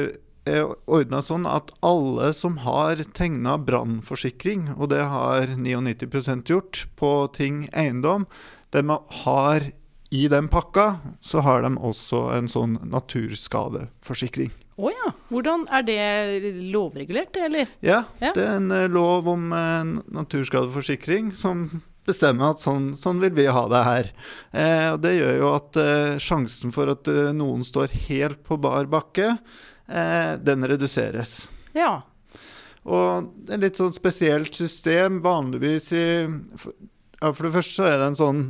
er 0.47 0.73
ordna 0.91 1.21
sånn 1.23 1.47
at 1.47 1.71
alle 1.87 2.33
som 2.35 2.59
har 2.65 2.99
tegna 3.15 3.57
brannforsikring, 3.59 4.73
og 4.77 4.91
det 4.91 5.05
har 5.11 5.55
99% 5.55 6.51
gjort, 6.51 6.85
på 6.99 7.13
ting 7.35 7.65
eiendom, 7.73 8.27
de 8.75 8.83
har 9.23 9.69
i 10.15 10.29
den 10.31 10.47
pakka 10.51 11.01
så 11.25 11.43
har 11.43 11.63
de 11.67 11.73
også 11.83 12.21
en 12.37 12.47
sånn 12.51 12.77
naturskadeforsikring. 12.93 14.53
Å 14.77 14.91
ja. 14.93 15.13
Hvordan 15.33 15.65
Er 15.73 15.83
det 15.83 16.53
lovregulert, 16.71 17.37
eller? 17.41 17.67
Ja, 17.83 18.05
Ja. 18.21 18.33
det 18.35 18.43
er 18.45 18.57
en 18.61 18.71
eh, 18.71 18.87
lov 18.89 19.27
om 19.29 19.53
eh, 19.53 19.85
naturskadeforsikring 20.15 21.33
som 21.35 21.83
bestemmer 22.07 22.55
at 22.55 22.63
sånn, 22.63 22.91
sånn 22.99 23.21
vil 23.23 23.35
vi 23.37 23.47
ha 23.51 23.65
det 23.71 23.83
her. 23.87 24.11
Eh, 24.53 24.89
og 24.95 25.01
Det 25.05 25.15
gjør 25.17 25.39
jo 25.41 25.53
at 25.55 25.79
eh, 25.83 26.19
sjansen 26.23 26.75
for 26.75 26.93
at 26.95 27.09
eh, 27.13 27.33
noen 27.37 27.65
står 27.67 27.95
helt 28.09 28.43
på 28.47 28.59
bar 28.63 28.89
bakke, 28.91 29.33
eh, 29.89 30.35
den 30.43 30.67
reduseres. 30.71 31.39
Ja. 31.77 31.99
Og 32.87 33.33
det 33.47 33.57
er 33.57 33.65
litt 33.67 33.81
sånn 33.81 33.95
spesielt 33.95 34.55
system. 34.55 35.21
Vanligvis 35.25 35.91
i 35.97 36.07
for, 36.59 36.77
ja, 37.19 37.33
for 37.33 37.49
det 37.49 37.55
første 37.57 37.81
så 37.81 37.89
er 37.91 37.99
det 37.99 38.13
en 38.13 38.21
sånn 38.21 38.47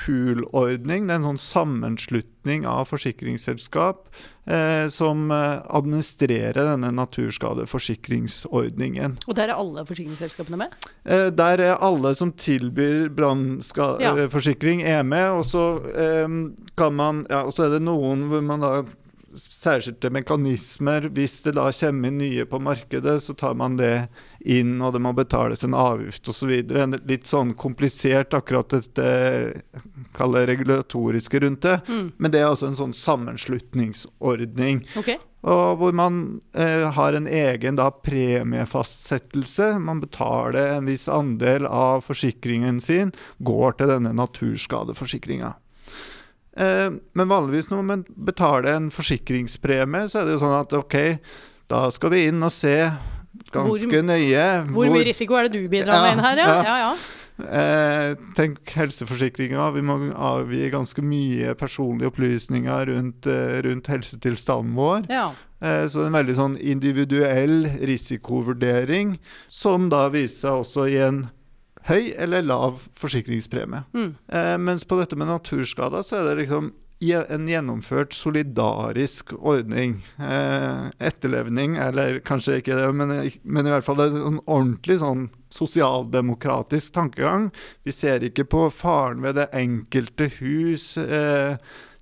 pool-ordning. 0.00 1.06
Det 1.06 1.12
er 1.14 1.18
en 1.20 1.28
sånn 1.30 1.42
sammenslutning 1.42 2.60
av 2.68 2.82
forsikringsselskap 2.90 3.98
eh, 4.46 4.86
som 4.92 5.30
eh, 5.34 5.60
administrerer 5.68 6.64
denne 6.72 6.90
naturskadeforsikringsordningen. 6.96 9.10
Og 9.26 9.34
der 9.38 9.46
er 9.50 9.56
alle 9.60 9.80
forsikringsselskapene 9.88 10.56
med? 10.64 10.70
Eh, 11.04 11.28
der 11.36 11.56
er 11.66 11.74
alle 11.84 12.10
som 12.18 12.30
tilbyr 12.32 13.08
brannforsikring, 13.16 14.78
er 14.82 15.02
med. 15.06 15.28
Og 15.40 15.44
så 15.48 15.64
eh, 15.92 16.28
kan 16.80 16.92
man 16.96 17.26
Ja, 17.30 17.40
og 17.46 17.52
så 17.54 17.62
er 17.66 17.70
det 17.76 17.82
noen 17.84 18.18
hvor 18.30 18.42
man 18.44 18.60
da 18.64 18.70
særskilte 19.36 20.10
mekanismer. 20.12 21.08
Hvis 21.14 21.40
det 21.44 21.54
da 21.58 21.68
kommer 21.72 22.10
inn 22.10 22.18
nye 22.20 22.46
på 22.48 22.60
markedet, 22.62 23.16
så 23.24 23.34
tar 23.34 23.56
man 23.58 23.78
det 23.78 24.08
inn, 24.40 24.78
og 24.82 24.94
det 24.94 25.02
må 25.04 25.12
betales 25.16 25.64
en 25.66 25.76
avgift 25.78 26.28
osv. 26.30 26.52
Litt 27.08 27.30
sånn 27.30 27.54
komplisert 27.54 28.34
akkurat 28.36 28.72
dette 28.74 29.62
kaller 30.16 30.48
regulatoriske 30.50 31.42
rundt 31.44 31.66
det. 31.66 31.80
Mm. 31.88 32.12
Men 32.16 32.34
det 32.34 32.42
er 32.42 32.50
altså 32.50 32.70
en 32.70 32.78
sånn 32.78 32.96
sammenslutningsordning. 32.96 34.84
Okay. 35.00 35.20
Og 35.40 35.78
hvor 35.80 35.94
man 35.96 36.40
eh, 36.52 36.84
har 36.92 37.16
en 37.16 37.28
egen 37.30 37.78
da, 37.78 37.88
premiefastsettelse. 37.90 39.72
Man 39.80 40.02
betaler 40.02 40.76
en 40.76 40.90
viss 40.90 41.08
andel 41.08 41.68
av 41.68 42.04
forsikringen 42.04 42.80
sin, 42.84 43.14
går 43.38 43.78
til 43.80 43.94
denne 43.94 44.12
naturskadeforsikringa. 44.18 45.54
Eh, 46.56 46.90
men 47.14 47.28
vanligvis 47.30 47.70
når 47.70 47.84
man 47.84 48.04
betaler 48.16 48.74
en 48.76 48.90
forsikringspremie, 48.90 50.08
så 50.10 50.20
er 50.20 50.24
det 50.26 50.34
jo 50.38 50.42
sånn 50.46 50.60
at 50.60 50.72
ok, 50.72 51.18
da 51.70 51.84
skal 51.94 52.10
vi 52.10 52.26
inn 52.26 52.42
og 52.42 52.50
se 52.52 52.90
ganske 53.54 53.86
Hvor- 53.86 54.02
nøye 54.02 54.66
Hvor 54.74 54.90
mye 54.90 55.04
risiko 55.06 55.34
er 55.38 55.48
det 55.48 55.52
du 55.62 55.68
bidrar 55.68 56.02
med 56.02 56.12
inn 56.18 56.24
her, 56.24 56.36
ja? 56.36 56.46
Ja, 56.46 56.62
Ja, 56.62 56.76
ja. 56.78 56.96
Eh, 57.40 58.14
tenk 58.36 58.58
helseforsikringa. 58.76 59.70
Vi 59.72 59.80
må 59.80 59.94
avgi 60.12 60.66
ganske 60.70 61.00
mye 61.00 61.54
personlige 61.56 62.10
opplysninger 62.12 62.90
rundt, 62.90 63.24
eh, 63.26 63.62
rundt 63.64 63.86
helsetilstanden 63.86 64.74
vår. 64.76 65.06
ja. 65.08 65.30
Eh, 65.62 65.86
så 65.88 66.04
en 66.06 66.12
veldig 66.12 66.34
sånn 66.36 66.58
individuell 66.60 67.64
risikovurdering, 67.84 69.18
som 69.48 69.88
da 69.88 70.08
viser 70.08 70.48
seg 70.48 70.60
også 70.64 70.86
i 70.90 70.96
en 71.06 71.30
høy 71.88 72.12
eller 72.18 72.44
lav 72.44 72.82
forsikringspremie. 72.98 73.84
Mm. 73.96 74.12
Eh, 74.28 74.54
mens 74.60 74.84
på 74.84 74.98
dette 75.00 75.16
med 75.16 75.30
naturskader, 75.30 76.04
så 76.06 76.20
er 76.20 76.30
det 76.30 76.44
liksom 76.44 76.72
en 77.00 77.46
gjennomført 77.48 78.12
solidarisk 78.12 79.32
ordning. 79.32 80.02
Eh, 80.20 80.90
etterlevning, 81.00 81.78
eller 81.80 82.20
kanskje 82.20 82.58
ikke 82.60 82.76
det, 82.76 82.88
men, 82.92 83.14
men 83.42 83.66
i 83.66 83.72
hvert 83.72 83.86
fall 83.86 84.02
en 84.04 84.18
sånn 84.18 84.40
ordentlig 84.44 84.98
sånn 85.00 85.28
sosialdemokratisk 85.50 86.92
tankegang. 86.94 87.48
Vi 87.88 87.94
ser 87.96 88.26
ikke 88.28 88.44
på 88.44 88.66
faren 88.74 89.24
ved 89.24 89.40
det 89.40 89.48
enkelte 89.56 90.28
hus, 90.36 90.92
eh, 91.00 91.56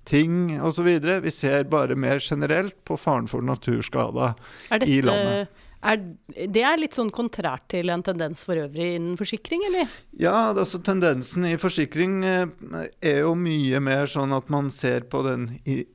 ting 0.09 0.59
osv. 0.59 0.89
Vi 1.23 1.31
ser 1.31 1.63
bare 1.71 1.95
mer 1.95 2.19
generelt 2.19 2.75
på 2.83 2.97
faren 2.99 3.29
for 3.29 3.45
naturskader 3.45 4.35
Er 4.69 4.83
i 4.83 4.99
dette 4.99 5.07
landet. 5.07 5.65
Er, 5.79 5.99
Det 6.35 6.63
er 6.65 6.79
litt 6.79 6.95
sånn 6.97 7.11
kontrært 7.13 7.67
til 7.71 7.89
en 7.93 8.03
tendens 8.03 8.43
for 8.47 8.59
øvrig 8.59 8.97
innen 8.97 9.15
forsikring, 9.19 9.63
eller? 9.69 9.91
Ja, 10.19 10.51
altså 10.51 10.81
tendensen 10.83 11.45
i 11.47 11.55
forsikring 11.59 12.17
eh, 12.27 12.51
er 12.99 13.21
jo 13.23 13.33
mye 13.39 13.79
mer 13.83 14.09
sånn 14.11 14.33
at 14.35 14.49
man 14.51 14.69
ser 14.75 15.07
på 15.11 15.21
den 15.23 15.47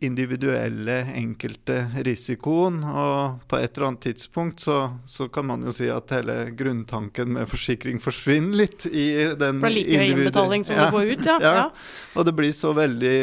individuelle, 0.05 1.03
enkelte 1.13 1.83
risikoen. 2.07 2.81
Og 2.85 3.45
på 3.51 3.61
et 3.61 3.77
eller 3.77 3.91
annet 3.91 4.07
tidspunkt 4.09 4.65
så, 4.65 4.79
så 5.05 5.29
kan 5.33 5.49
man 5.51 5.67
jo 5.69 5.75
si 5.77 5.91
at 5.93 6.15
hele 6.17 6.39
grunntanken 6.57 7.35
med 7.37 7.51
forsikring 7.51 8.01
forsvinner 8.03 8.65
litt 8.65 8.89
i 8.89 9.09
den 9.37 9.61
For 9.61 9.69
det 9.69 9.75
er 9.75 9.77
like 9.77 10.01
høy 10.01 10.15
innbetaling 10.15 10.65
som 10.65 10.79
Ja, 10.79 10.89
du 10.89 10.97
får 10.97 11.13
ut, 11.13 11.29
ja. 11.29 11.37
ja. 11.45 11.55
ja. 11.61 11.69
Og 12.15 12.29
det 12.29 12.37
blir 12.39 12.57
så 12.57 12.73
veldig 12.77 13.19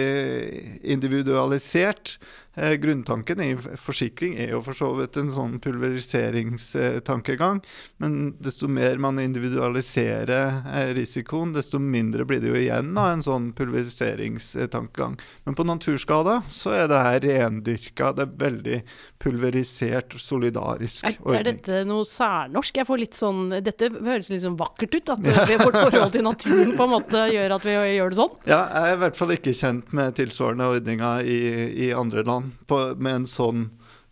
individualisert. 0.94 2.20
Eh, 2.55 2.74
grunntanken 2.74 3.41
i 3.41 3.53
forsikring 3.79 4.34
er 4.36 4.50
jo 4.51 4.60
for 4.65 4.75
så 4.75 4.89
vidt 4.98 5.15
en 5.20 5.29
sånn 5.31 5.53
pulveriseringstankegang. 5.63 7.62
Men 8.03 8.36
desto 8.43 8.67
mer 8.67 9.00
man 9.00 9.20
individualiserer 9.24 10.67
eh, 10.67 10.91
risikoen, 10.98 11.53
desto 11.55 11.79
mindre 11.79 12.25
blir 12.27 12.41
det 12.43 12.51
jo 12.51 12.60
igjen 12.60 12.91
av 13.00 13.13
en 13.13 13.24
sånn 13.24 13.53
pulveriseringstankegang. 13.55 15.15
Men 15.48 15.55
på 15.55 15.63
naturskader 15.70 16.41
så 16.51 16.75
er 16.75 16.91
det 16.91 17.00
her 17.05 17.20
rendyrka. 17.24 18.12
Det 18.17 18.24
er 18.27 18.36
veldig 18.43 18.81
pulverisert, 19.22 20.17
solidarisk 20.20 21.05
Er, 21.08 21.15
er 21.15 21.24
ordning. 21.24 21.48
dette 21.53 21.86
noe 21.88 22.03
særnorsk? 22.08 22.81
Jeg 22.81 22.89
får 22.89 23.00
litt 23.05 23.15
sånn, 23.15 23.48
Dette 23.63 23.88
høres 23.96 24.27
litt 24.34 24.43
sånn 24.43 24.60
vakkert 24.60 25.00
ut. 25.00 25.08
At 25.15 25.24
ja. 25.31 25.55
vårt 25.62 25.79
forhold 25.79 26.12
til 26.17 26.27
naturen 26.27 26.75
på 26.75 26.84
en 26.84 26.96
måte 26.98 27.24
gjør 27.31 27.55
at 27.55 27.63
vi 27.63 27.79
gjør 27.96 28.12
det 28.12 28.20
sånn. 28.20 28.36
Ja, 28.50 28.62
jeg 28.67 28.91
er 28.91 28.96
i 28.98 29.01
hvert 29.05 29.17
fall 29.24 29.31
ikke 29.39 29.55
kjent 29.55 29.96
med 29.96 30.20
tilsvarende 30.20 30.67
ordninger 30.75 31.24
i, 31.24 31.39
i 31.88 31.91
andre 31.96 32.27
land 32.27 32.40
på, 32.67 32.79
med 32.98 33.21
en 33.21 33.27
sånn 33.29 33.67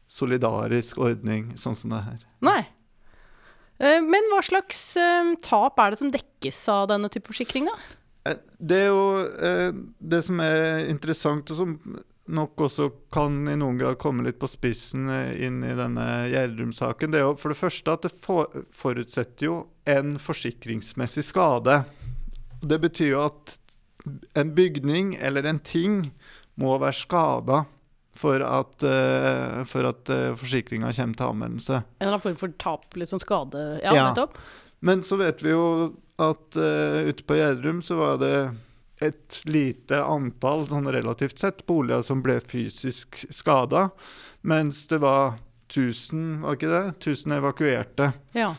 solidarisk 0.09 0.98
ordning 0.98 1.51
sånn 1.59 1.77
som 1.77 1.93
det 1.93 2.01
her. 2.07 2.19
Nei. 2.45 2.62
Eh, 3.79 4.01
Men 4.03 4.29
hva 4.33 4.41
slags 4.45 4.81
eh, 5.00 5.33
tap 5.45 5.79
er 5.79 5.93
det 5.93 6.01
som 6.01 6.12
dekkes 6.13 6.59
av 6.74 6.89
denne 6.91 7.09
type 7.13 7.29
forsikring, 7.29 7.69
da? 7.69 7.75
Eh, 8.31 8.39
Det 8.59 8.79
er 8.86 8.89
jo 8.89 9.03
det 10.00 10.24
som 10.25 10.41
er 10.43 10.88
interessant, 10.89 11.51
og 11.53 11.57
som 11.62 11.75
nok 12.29 12.62
også 12.67 12.91
kan 13.13 13.39
i 13.50 13.55
noen 13.57 13.79
grad 13.79 13.98
komme 14.01 14.21
litt 14.25 14.38
på 14.41 14.50
spissen 14.51 15.07
inn 15.09 15.63
i 15.65 15.71
denne 15.74 16.03
Gjerdrum-saken, 16.29 17.09
det 17.09 17.21
er 17.21 17.25
jo 17.25 17.38
for 17.41 17.50
det 17.50 17.57
første 17.57 17.95
at 17.95 18.03
det 18.05 18.12
for, 18.13 18.51
forutsetter 18.75 19.48
jo 19.48 19.55
en 19.89 20.13
forsikringsmessig 20.21 21.24
skade. 21.25 21.79
Det 22.62 22.77
betyr 22.83 23.15
jo 23.15 23.24
at 23.24 23.55
en 24.38 24.53
bygning 24.53 25.15
eller 25.17 25.48
en 25.50 25.57
ting 25.59 26.12
må 26.59 26.77
være 26.77 27.00
skada 27.00 27.63
for 28.19 28.43
at, 28.43 28.83
uh, 28.83 29.63
for 29.69 29.88
at 29.88 30.09
uh, 30.11 30.33
forsikringa 30.39 30.91
kommer 30.95 31.19
til 31.21 31.29
anvendelse. 31.31 31.77
En 31.79 32.03
eller 32.03 32.15
annen 32.17 32.25
form 32.27 32.39
for 32.41 32.55
tap, 32.59 32.88
liksom 32.99 33.21
skade 33.23 33.61
Ja, 33.83 33.93
Ja. 33.95 34.07
nettopp. 34.09 34.35
Men 34.83 35.01
så 35.03 35.17
vet 35.19 35.41
vi 35.43 35.53
jo 35.53 35.63
at 36.19 36.55
uh, 36.59 37.07
ute 37.07 37.23
på 37.27 37.38
Gjerdrum 37.39 37.79
så 37.83 37.95
var 37.99 38.17
det 38.21 38.33
et 39.01 39.38
lite 39.47 40.01
antall, 40.03 40.65
sånn 40.67 40.89
relativt 40.91 41.39
sett, 41.39 41.61
boliger 41.67 42.03
som 42.03 42.19
ble 42.23 42.41
fysisk 42.43 43.21
skada, 43.31 43.85
mens 44.43 44.81
det 44.91 44.99
var 44.99 45.38
1000, 45.71 46.41
var 46.43 46.57
ikke 46.57 46.71
det? 46.73 46.83
1000 46.99 47.38
evakuerte. 47.38 48.09
Ja. 48.35 48.49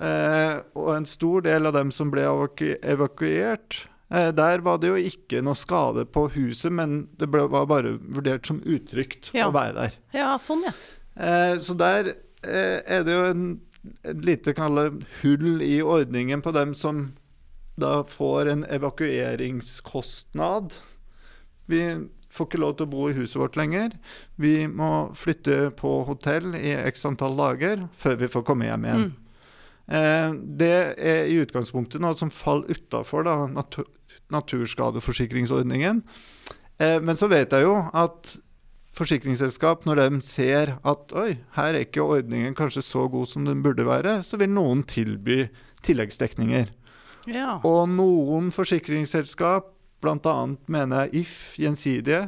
Eh, 0.00 0.54
og 0.78 0.94
en 0.96 1.04
stor 1.04 1.44
del 1.44 1.68
av 1.68 1.74
dem 1.76 1.90
som 1.92 2.08
ble 2.10 2.22
evaku 2.24 2.70
evakuert, 2.80 3.82
eh, 3.84 3.91
der 4.36 4.60
var 4.64 4.76
det 4.82 4.88
jo 4.90 4.96
ikke 5.00 5.40
noe 5.44 5.54
skade 5.56 6.04
på 6.12 6.26
huset, 6.34 6.72
men 6.72 7.06
det 7.20 7.28
ble, 7.32 7.46
var 7.48 7.66
bare 7.70 7.94
vurdert 8.02 8.46
som 8.50 8.58
utrygt 8.64 9.30
Ja. 9.32 9.46
å 9.48 9.52
være 9.54 9.74
der. 9.78 9.90
ja, 10.12 10.34
sånn, 10.38 10.62
ja. 10.66 10.72
Eh, 11.16 11.56
så 11.60 11.74
der 11.76 12.12
eh, 12.44 12.80
er 12.86 13.02
det 13.04 13.12
jo 13.16 13.24
en, 13.30 13.60
et 14.04 14.24
lite 14.24 14.52
kalle 14.56 14.90
hull 15.22 15.62
i 15.64 15.80
ordningen 15.82 16.42
på 16.44 16.52
dem 16.56 16.74
som 16.76 17.12
da 17.80 18.02
får 18.04 18.48
en 18.52 18.64
evakueringskostnad. 18.68 20.72
Vi 21.66 21.80
får 22.32 22.46
ikke 22.48 22.60
lov 22.60 22.76
til 22.78 22.86
å 22.86 22.90
bo 22.92 23.08
i 23.10 23.14
huset 23.16 23.40
vårt 23.40 23.56
lenger. 23.60 23.90
Vi 24.40 24.66
må 24.68 25.08
flytte 25.16 25.70
på 25.76 25.98
hotell 26.08 26.54
i 26.56 26.72
x 26.88 27.04
antall 27.08 27.36
dager 27.38 27.86
før 27.96 28.16
vi 28.22 28.28
får 28.32 28.42
komme 28.48 28.64
hjem 28.68 28.84
igjen. 28.88 29.04
Mm. 29.08 29.14
Eh, 29.92 30.30
det 30.62 30.74
er 30.96 31.24
i 31.28 31.40
utgangspunktet 31.42 32.00
noe 32.00 32.14
som 32.18 32.30
faller 32.32 32.70
utafor 32.76 33.22
naturskadeforsikringsordningen. 34.32 36.02
Eh, 36.78 36.98
men 37.04 37.18
så 37.18 37.28
vet 37.30 37.52
jeg 37.52 37.66
jo 37.66 37.76
at 37.92 38.36
forsikringsselskap, 38.96 39.86
når 39.88 40.02
de 40.02 40.22
ser 40.24 40.74
at 40.84 41.12
oi, 41.16 41.36
her 41.56 41.72
er 41.72 41.86
ikke 41.86 42.04
ordningen 42.04 42.56
kanskje 42.56 42.84
så 42.84 43.06
god 43.12 43.30
som 43.30 43.46
den 43.48 43.62
burde 43.64 43.86
være, 43.88 44.20
så 44.26 44.40
vil 44.40 44.52
noen 44.52 44.84
tilby 44.88 45.46
tilleggsdekninger. 45.86 46.72
ja. 47.32 47.60
Og 47.64 47.86
noen 47.88 48.50
forsikringsselskap, 48.54 49.70
bl.a. 50.02 50.34
mener 50.66 51.06
jeg 51.06 51.22
If 51.22 51.36
Gjensidige, 51.56 52.26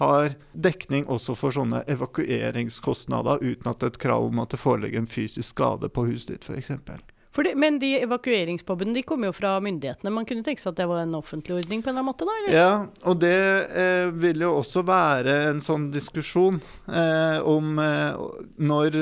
har 0.00 0.34
dekning 0.52 1.04
også 1.12 1.34
for 1.36 1.54
sånne 1.54 1.82
evakueringskostnader 1.92 3.42
uten 3.44 3.68
at 3.70 3.80
det 3.80 3.86
er 3.86 3.92
et 3.92 4.02
krav 4.02 4.28
om 4.30 4.40
at 4.42 4.54
det 4.54 4.60
foreligger 4.60 5.02
en 5.02 5.10
fysisk 5.10 5.52
skade 5.52 5.90
på 5.92 6.06
huset 6.08 6.32
ditt, 6.32 6.48
f.eks. 6.48 6.72
Det, 7.32 7.54
men 7.56 7.78
de 7.80 7.94
evakueringspubene 8.02 8.92
de 8.96 9.04
kommer 9.08 9.30
jo 9.30 9.36
fra 9.36 9.54
myndighetene. 9.64 10.12
Man 10.12 10.26
kunne 10.28 10.44
tenke 10.44 10.60
seg 10.60 10.74
at 10.74 10.82
det 10.82 10.88
var 10.90 11.00
en 11.04 11.16
offentlig 11.16 11.62
ordning 11.62 11.80
på 11.80 11.88
en 11.88 11.96
eller 11.96 12.02
annen 12.02 12.10
måte? 12.10 12.28
da, 12.28 12.36
eller? 12.40 12.58
Ja, 12.58 12.72
og 13.08 13.22
det 13.22 13.38
eh, 13.84 14.12
vil 14.24 14.44
jo 14.44 14.52
også 14.58 14.84
være 14.84 15.38
en 15.48 15.64
sånn 15.64 15.88
diskusjon 15.94 16.60
eh, 16.92 17.40
om 17.48 17.80
eh, 17.80 18.20
når 18.60 19.00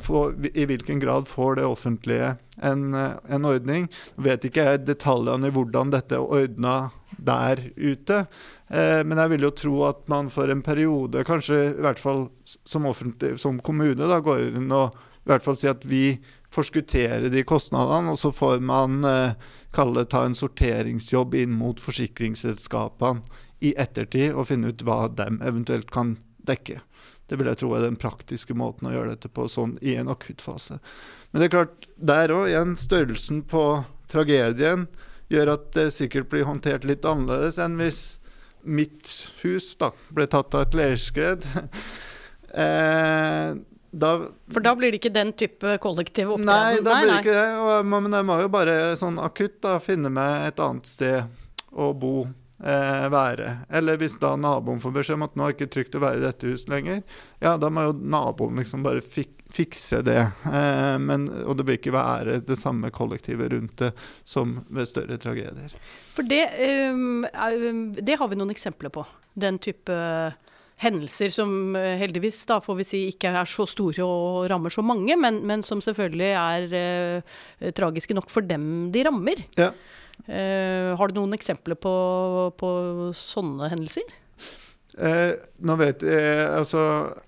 for, 0.00 0.34
I 0.54 0.66
hvilken 0.66 0.98
grad 1.02 1.28
får 1.30 1.56
det 1.56 1.66
offentlige 1.66 2.36
en, 2.62 2.94
eh, 2.94 3.16
en 3.28 3.44
ordning. 3.44 3.88
Vet 4.16 4.46
ikke 4.48 4.66
jeg 4.68 4.84
detaljene 4.88 5.50
i 5.50 5.54
hvordan 5.54 5.92
dette 5.94 6.18
er 6.18 6.34
ordna 6.38 6.90
der 7.18 7.62
ute. 7.76 8.24
Eh, 8.68 9.02
men 9.06 9.20
jeg 9.20 9.34
vil 9.34 9.48
jo 9.48 9.54
tro 9.54 9.74
at 9.88 10.06
man 10.10 10.30
for 10.34 10.50
en 10.50 10.62
periode, 10.62 11.24
kanskje 11.26 11.60
i 11.72 11.82
hvert 11.84 12.02
fall 12.02 12.28
som, 12.64 12.88
som 13.36 13.60
kommune, 13.60 14.00
da, 14.00 14.20
går 14.24 14.48
inn 14.50 14.72
og 14.74 14.96
i 15.24 15.30
hvert 15.30 15.44
fall 15.44 15.56
si 15.56 15.70
at 15.70 15.84
vi 15.88 16.18
forskutterer 16.54 17.28
de 17.32 17.42
kostnadene, 17.46 18.14
og 18.14 18.20
så 18.20 18.30
får 18.34 18.62
man 18.64 19.02
eh, 19.08 19.34
kalle 19.74 20.06
ta 20.06 20.24
en 20.26 20.36
sorteringsjobb 20.38 21.34
inn 21.42 21.56
mot 21.58 21.80
forsikringsselskapene 21.82 23.24
i 23.64 23.72
ettertid 23.80 24.34
og 24.34 24.48
finne 24.50 24.72
ut 24.72 24.84
hva 24.86 25.06
de 25.08 25.28
eventuelt 25.42 25.90
kan 25.94 26.16
dekke. 26.46 26.80
Det 27.26 27.38
vil 27.40 27.48
jeg 27.48 27.62
tro 27.62 27.72
er 27.72 27.86
den 27.86 27.98
praktiske 28.00 28.54
måten 28.56 28.88
å 28.88 28.92
gjøre 28.92 29.14
dette 29.14 29.30
på 29.32 29.46
sånn 29.48 29.78
i 29.80 29.96
en 29.96 30.10
akuttfase. 30.12 30.78
Men 31.32 31.40
det 31.40 31.48
er 31.48 31.54
klart, 31.54 31.88
der 31.96 32.34
òg 32.34 32.50
igjen, 32.50 32.74
størrelsen 32.78 33.40
på 33.48 33.64
tragedien 34.12 34.86
gjør 35.32 35.54
at 35.54 35.70
det 35.76 35.88
sikkert 35.96 36.28
blir 36.32 36.44
håndtert 36.48 36.84
litt 36.86 37.06
annerledes 37.08 37.58
enn 37.62 37.78
hvis 37.80 38.02
mitt 38.64 39.08
hus 39.42 39.72
da 39.80 39.90
ble 40.14 40.28
tatt 40.30 40.54
av 40.56 40.66
et 40.66 40.76
leirskred. 40.76 41.46
eh, 42.64 43.56
da 43.94 44.12
For 44.52 44.64
da 44.64 44.74
blir 44.78 44.92
det 44.92 45.00
ikke 45.00 45.14
den 45.14 45.32
type 45.38 45.76
kollektiv 45.82 46.34
opptreden? 46.34 46.50
Nei, 46.50 46.80
da 46.84 46.98
blir 46.98 47.12
det 47.12 47.18
ikke 47.22 47.36
det. 47.36 47.50
Og 47.62 47.90
men 47.90 48.16
jeg 48.18 48.28
må 48.28 48.38
jo 48.42 48.52
bare 48.52 48.78
sånn 49.00 49.20
akutt 49.22 49.60
da 49.64 49.76
finne 49.82 50.12
meg 50.12 50.48
et 50.50 50.62
annet 50.64 50.90
sted 50.90 51.44
å 51.74 51.92
bo, 51.98 52.26
eh, 52.62 53.06
være. 53.10 53.48
Eller 53.70 53.98
hvis 54.00 54.18
da 54.22 54.34
naboen 54.38 54.82
får 54.82 54.98
beskjed 54.98 55.18
om 55.18 55.26
at 55.26 55.38
nå 55.38 55.46
er 55.46 55.54
det 55.54 55.58
ikke 55.58 55.74
trygt 55.78 55.98
å 55.98 56.04
være 56.04 56.20
i 56.20 56.26
dette 56.26 56.50
huset 56.50 56.70
lenger, 56.74 57.02
ja, 57.42 57.56
da 57.58 57.70
må 57.70 57.88
jo 57.88 57.96
naboen 57.98 58.60
liksom 58.62 58.86
bare 58.86 59.02
fik 59.04 59.34
fikse 59.54 60.02
det. 60.02 60.18
Eh, 60.50 60.98
men, 60.98 61.28
og 61.44 61.56
det 61.56 61.66
blir 61.66 61.78
ikke 61.78 61.94
være 61.94 62.40
det 62.46 62.56
samme 62.58 62.90
kollektivet 62.94 63.52
rundt 63.52 63.76
det 63.84 63.92
som 64.26 64.56
ved 64.66 64.88
større 64.90 65.18
tragedier. 65.22 65.76
For 66.16 66.26
det, 66.26 66.42
um, 66.90 67.22
det 67.94 68.18
har 68.18 68.30
vi 68.30 68.38
noen 68.40 68.50
eksempler 68.54 68.90
på. 68.94 69.04
Den 69.34 69.60
type 69.62 69.94
hendelser 70.82 71.30
som 71.34 71.50
uh, 71.76 71.94
heldigvis 72.00 72.42
da 72.50 72.58
får 72.64 72.78
vi 72.80 72.86
si 72.88 73.02
ikke 73.12 73.30
er 73.30 73.48
så 73.48 73.66
store 73.70 74.06
og 74.06 74.48
rammer 74.50 74.74
så 74.74 74.84
mange, 74.86 75.16
men, 75.20 75.42
men 75.46 75.62
som 75.66 75.82
selvfølgelig 75.84 76.32
er 76.34 76.74
uh, 76.74 77.70
tragiske 77.76 78.16
nok 78.16 78.30
for 78.32 78.46
dem 78.46 78.90
de 78.94 79.04
rammer. 79.06 79.44
Ja. 79.58 79.72
Uh, 80.28 80.94
har 80.98 81.10
du 81.10 81.18
noen 81.20 81.36
eksempler 81.36 81.78
på, 81.78 81.94
på 82.58 82.68
sånne 83.18 83.70
hendelser? 83.72 84.06
Eh, 84.94 85.32
nå 85.66 85.74
vet 85.74 86.04
jeg 86.06 86.42
Altså, 86.54 86.80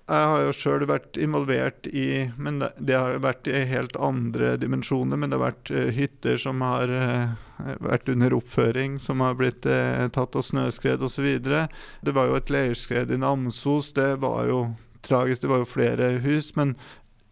jeg 0.07 0.27
har 0.31 0.43
jo 0.45 0.53
sjøl 0.55 0.85
vært 0.87 1.17
involvert 1.19 1.89
i 1.91 2.29
Men 2.39 2.61
det, 2.61 2.69
det 2.79 2.95
har 2.95 3.17
jo 3.17 3.23
vært 3.25 3.49
i 3.51 3.65
helt 3.67 3.97
andre 3.99 4.53
dimensjoner. 4.61 5.19
Men 5.19 5.31
det 5.31 5.39
har 5.39 5.49
vært 5.49 5.71
eh, 5.73 5.91
hytter 5.97 6.39
som 6.41 6.63
har 6.63 6.93
eh, 6.93 7.35
vært 7.83 8.07
under 8.13 8.37
oppføring, 8.37 8.99
som 9.03 9.23
har 9.25 9.35
blitt 9.39 9.67
eh, 9.67 10.07
tatt 10.15 10.37
av 10.37 10.45
snøskred 10.45 11.03
osv. 11.03 11.27
Det 11.43 12.15
var 12.15 12.31
jo 12.31 12.39
et 12.39 12.53
leirskred 12.53 13.11
i 13.11 13.19
Namsos. 13.19 13.91
Det 13.97 14.13
var 14.23 14.47
jo 14.47 14.63
tragisk. 15.07 15.43
Det 15.43 15.51
var 15.51 15.63
jo 15.63 15.69
flere 15.73 16.11
hus. 16.23 16.53
Men 16.55 16.77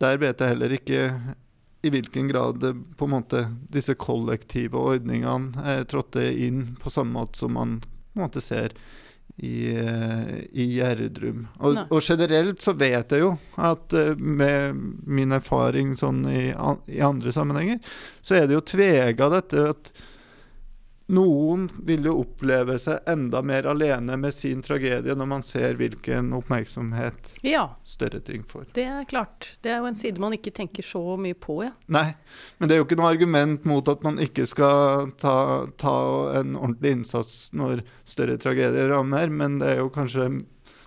der 0.03 0.19
vet 0.19 0.43
jeg 0.43 0.55
heller 0.55 0.75
ikke 0.75 1.09
i 1.85 1.91
hvilken 1.93 2.27
grad 2.27 2.59
det, 2.59 2.73
på 2.97 3.05
en 3.05 3.13
måte, 3.13 3.45
disse 3.69 3.93
kollektive 4.01 4.79
ordningene 4.81 5.63
eh, 5.63 5.83
trådte 5.87 6.23
inn 6.41 6.73
på 6.81 6.91
samme 6.91 7.13
måte 7.19 7.39
som 7.39 7.53
man 7.53 7.79
på 7.85 8.17
en 8.17 8.25
måte 8.25 8.41
ser 8.41 8.73
i, 9.35 9.75
eh, 9.75 10.35
i 10.51 10.65
Gjerdrum. 10.77 11.47
Og, 11.59 11.79
og, 11.89 12.01
generelt 12.01 12.63
så 12.63 12.73
vet 12.77 13.11
jeg 13.11 13.23
jo 13.25 13.33
at 13.59 13.95
uh, 13.95 14.13
med 14.15 14.79
min 15.03 15.35
erfaring 15.35 15.95
sånn 15.99 16.23
i, 16.31 16.47
i, 16.87 17.01
andre 17.03 17.33
sammenhenger, 17.35 17.81
så 18.23 18.39
er 18.39 18.47
det 18.47 18.55
jo 18.55 18.67
tvega 18.75 19.29
dette 19.33 19.65
at 19.73 19.91
noen 21.07 21.67
vil 21.85 22.07
jo 22.07 22.15
oppleve 22.23 22.79
seg 22.81 23.05
enda 23.09 23.41
mer 23.45 23.67
alene 23.69 24.17
med 24.17 24.33
sin 24.33 24.63
tragedie 24.65 25.13
når 25.13 25.27
man 25.29 25.43
ser 25.45 25.77
hvilken 25.77 26.31
oppmerksomhet 26.33 27.29
ja, 27.45 27.67
større 27.85 28.23
ting 28.25 28.43
får. 28.49 28.65
Det 28.73 28.87
er 28.89 29.05
klart. 29.09 29.51
Det 29.61 29.69
er 29.69 29.83
jo 29.83 29.89
en 29.91 29.99
side 29.99 30.21
man 30.21 30.33
ikke 30.33 30.53
tenker 30.55 30.85
så 30.85 31.03
mye 31.21 31.37
på, 31.37 31.59
ja. 31.67 31.75
Nei, 31.93 32.07
men 32.57 32.69
det 32.69 32.77
er 32.77 32.81
jo 32.81 32.87
ikke 32.87 32.97
noe 32.97 33.11
argument 33.13 33.69
mot 33.69 33.85
at 33.91 34.01
man 34.05 34.17
ikke 34.23 34.47
skal 34.49 35.11
ta, 35.21 35.37
ta 35.77 35.95
en 36.41 36.57
ordentlig 36.57 36.97
innsats 36.99 37.37
når 37.53 37.85
større 38.09 38.39
tragedier 38.41 38.89
rammer, 38.89 39.29
men 39.29 39.61
det 39.61 39.75
er 39.75 39.81
jo 39.83 39.93
kanskje 39.93 40.29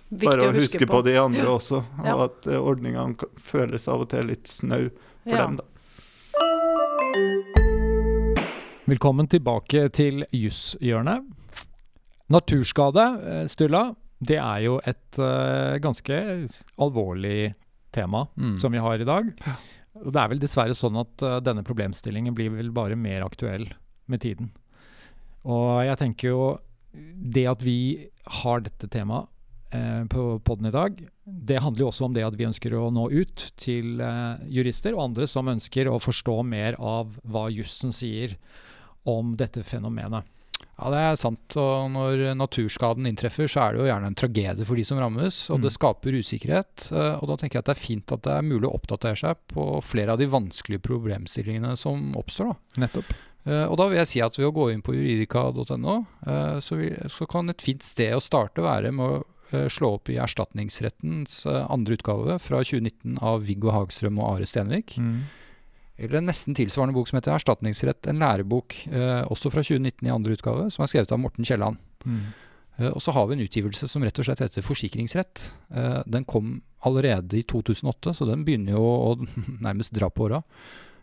Viktig 0.09 0.25
bare 0.25 0.49
å 0.49 0.53
huske, 0.57 0.83
på. 0.83 0.97
på. 0.97 1.01
de 1.05 1.15
andre 1.21 1.47
også, 1.47 1.83
og 2.01 2.11
ja. 2.11 2.19
at 2.25 2.51
ordninga 2.59 3.07
føles 3.39 3.87
av 3.87 4.03
og 4.03 4.11
til 4.11 4.31
litt 4.33 4.49
snau 4.51 4.89
for 5.23 5.37
dem, 5.37 5.59
da. 5.61 5.69
Velkommen 8.89 9.27
tilbake 9.29 9.83
til 9.93 10.23
Jusshjørnet. 10.33 11.25
Naturskade, 12.33 13.03
Stulla, 13.19 13.49
Sturla, 13.51 13.81
det 14.17 14.37
er 14.41 14.61
jo 14.63 14.77
et 14.81 15.19
uh, 15.21 15.75
ganske 15.83 16.15
alvorlig 16.81 17.51
tema 17.93 18.23
mm. 18.33 18.55
som 18.63 18.73
vi 18.73 18.81
har 18.81 18.97
i 18.97 19.05
dag. 19.05 19.27
Og 19.99 20.07
det 20.09 20.21
er 20.21 20.31
vel 20.31 20.41
dessverre 20.41 20.77
sånn 20.77 20.97
at 21.03 21.21
uh, 21.21 21.35
denne 21.43 21.61
problemstillingen 21.67 22.33
blir 22.33 22.49
vel 22.55 22.71
bare 22.73 22.97
mer 22.97 23.27
aktuell 23.27 23.67
med 24.09 24.23
tiden. 24.23 24.49
Og 25.45 25.83
jeg 25.85 25.99
tenker 26.01 26.31
jo 26.31 26.47
det 27.37 27.45
at 27.51 27.61
vi 27.61 28.07
har 28.41 28.63
dette 28.65 28.89
temaet 28.89 29.29
uh, 29.75 30.07
på 30.09 30.23
poden 30.47 30.71
i 30.71 30.73
dag, 30.73 30.97
det 31.29 31.59
handler 31.61 31.85
jo 31.85 31.91
også 31.91 32.07
om 32.07 32.17
det 32.17 32.25
at 32.25 32.39
vi 32.39 32.47
ønsker 32.47 32.73
å 32.73 32.87
nå 32.95 33.05
ut 33.11 33.51
til 33.61 34.01
jurister 34.49 34.97
og 34.97 35.11
andre 35.11 35.29
som 35.29 35.51
ønsker 35.53 35.91
å 35.91 36.01
forstå 36.01 36.39
mer 36.41 36.79
av 36.81 37.13
hva 37.21 37.51
jussen 37.53 37.93
sier 37.93 38.33
om 39.07 39.35
dette 39.39 39.63
fenomenet. 39.63 40.27
Ja, 40.79 40.89
det 40.93 40.99
er 41.03 41.17
sant. 41.19 41.55
Og 41.59 41.89
når 41.91 42.23
naturskaden 42.39 43.07
inntreffer, 43.09 43.49
så 43.51 43.65
er 43.65 43.75
det 43.75 43.81
jo 43.81 43.87
gjerne 43.89 44.11
en 44.11 44.19
tragedie 44.19 44.67
for 44.67 44.79
de 44.79 44.85
som 44.87 44.99
rammes. 45.01 45.39
Og 45.51 45.59
mm. 45.59 45.65
det 45.65 45.73
skaper 45.75 46.19
usikkerhet. 46.19 46.89
Eh, 46.93 47.15
og 47.19 47.31
da 47.31 47.39
tenker 47.39 47.59
jeg 47.59 47.65
at 47.65 47.71
det 47.71 47.75
er 47.75 47.81
fint 47.81 48.13
at 48.15 48.23
det 48.27 48.35
er 48.35 48.45
mulig 48.47 48.69
å 48.69 48.75
oppdatere 48.77 49.19
seg 49.19 49.41
på 49.51 49.65
flere 49.85 50.15
av 50.15 50.21
de 50.21 50.29
vanskelige 50.31 50.83
problemstillingene 50.87 51.75
som 51.79 52.13
oppstår. 52.19 52.53
Da. 52.53 52.85
Nettopp. 52.85 53.11
Uh, 53.47 53.65
og 53.71 53.77
da 53.79 53.85
vil 53.87 54.01
jeg 54.01 54.09
si 54.09 54.19
at 54.21 54.35
ved 54.35 54.49
å 54.49 54.53
gå 54.53 54.65
inn 54.73 54.81
på 54.83 54.93
juridika.no, 54.93 55.93
uh, 56.27 56.57
så, 56.63 56.77
så, 57.07 57.27
kan 57.31 57.49
et 57.49 57.63
fint 57.63 57.85
sted 57.85 58.11
å 58.13 58.21
starte 58.21 58.65
være 58.65 58.91
med 58.93 59.05
å 59.15 59.67
slå 59.71 59.95
opp 59.95 60.11
i 60.13 60.19
Erstatningsrettens 60.21 61.39
andre 61.49 61.95
utgave 61.97 62.35
fra 62.37 62.59
2019 62.61 63.15
av 63.25 63.47
Viggo 63.47 63.71
Hagstrøm 63.73 64.19
og 64.21 64.35
Are 64.35 64.45
Stenvik. 64.45 64.93
Mm 65.01 65.23
eller 65.99 66.19
en 66.19 66.29
nesten 66.29 66.55
tilsvarende 66.57 66.95
bok 66.95 67.09
som 67.09 67.19
heter 67.19 67.35
'Erstatningsrett', 67.35 68.07
en 68.09 68.19
lærebok, 68.19 68.75
eh, 68.87 69.23
også 69.27 69.51
fra 69.51 69.63
2019 69.63 70.07
i 70.07 70.13
andre 70.13 70.35
utgave, 70.37 70.71
som 70.71 70.83
er 70.83 70.87
skrevet 70.87 71.11
av 71.11 71.19
Morten 71.19 71.45
Kielland. 71.45 71.77
Mm. 72.05 72.21
Eh, 72.79 72.89
og 72.89 73.01
så 73.01 73.11
har 73.11 73.27
vi 73.27 73.35
en 73.35 73.47
utgivelse 73.47 73.87
som 73.87 74.03
rett 74.03 74.19
og 74.19 74.25
slett 74.25 74.39
heter 74.39 74.61
'Forsikringsrett'. 74.61 75.51
Eh, 75.75 76.03
den 76.07 76.23
kom 76.25 76.61
allerede 76.85 77.37
i 77.37 77.43
2008, 77.43 78.13
så 78.13 78.25
den 78.25 78.45
begynner 78.45 78.71
jo 78.71 78.83
å 78.83 79.27
nærmest 79.61 79.93
dra 79.93 80.09
på 80.09 80.29
åra. 80.29 80.43